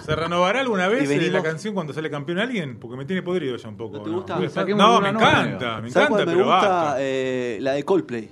¿Se 0.04 0.14
renovará 0.14 0.60
alguna 0.60 0.88
vez 0.88 1.04
eh, 1.04 1.06
venimos- 1.18 1.32
la 1.32 1.42
canción 1.42 1.74
cuando 1.74 1.92
sale 1.92 2.10
campeón 2.10 2.38
alguien? 2.38 2.78
Porque 2.78 2.96
me 2.96 3.04
tiene 3.04 3.22
podrido 3.22 3.56
ya 3.56 3.68
un 3.68 3.76
poco. 3.76 3.98
¿No 3.98 4.02
te 4.02 4.10
gusta? 4.10 4.64
No, 4.66 5.00
me 5.00 5.12
nueva. 5.12 5.30
encanta, 5.42 5.80
me 5.80 5.90
¿Sabes 5.90 6.08
encanta, 6.08 6.08
cuál 6.08 6.26
me 6.26 6.32
pero 6.32 6.44
gusta? 6.46 6.96
Eh, 6.98 7.58
la 7.60 7.72
de 7.72 7.84
Coldplay. 7.84 8.30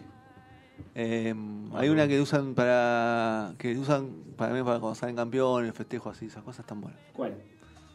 Eh, 0.95 1.35
hay 1.75 1.89
una 1.89 2.07
que 2.07 2.21
usan 2.21 2.55
para. 2.55 3.53
que 3.59 3.77
usan 3.77 4.11
para 4.37 4.53
mí 4.55 4.63
para 4.63 4.79
cuando 4.79 4.95
salen 4.95 5.17
campeones, 5.17 5.75
festejo 5.75 6.11
así, 6.11 6.27
esas 6.27 6.43
cosas 6.45 6.61
están 6.61 6.81
buenas. 6.81 7.01
¿Cuál? 7.13 7.35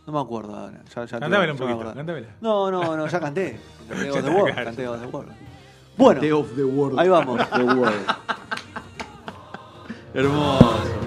No 0.06 0.14
me 0.14 0.20
acuerdo 0.20 0.56
ahora. 0.56 0.82
Ya, 0.84 1.06
ya 1.06 1.06
te- 1.06 1.20
Cantámela 1.20 1.52
un 1.54 1.58
poquito, 1.60 1.94
cantámela. 1.94 2.28
No, 2.42 2.70
no, 2.72 2.98
no, 2.98 3.08
ya 3.08 3.20
canté. 3.20 3.60
Canté 3.90 4.10
of 4.12 4.24
the 4.26 4.30
World. 4.32 4.56
Canté 4.56 4.86
God 4.88 4.96
of 4.96 5.02
the 5.02 5.08
World. 5.08 5.32
Bueno, 5.98 6.22
The 6.22 6.34
of 6.34 6.56
the 6.56 6.64
world. 6.64 7.00
ahí 7.00 7.10
vamos. 7.10 7.50
The 7.52 7.64
world. 7.64 8.06
Hermoso. 10.14 10.99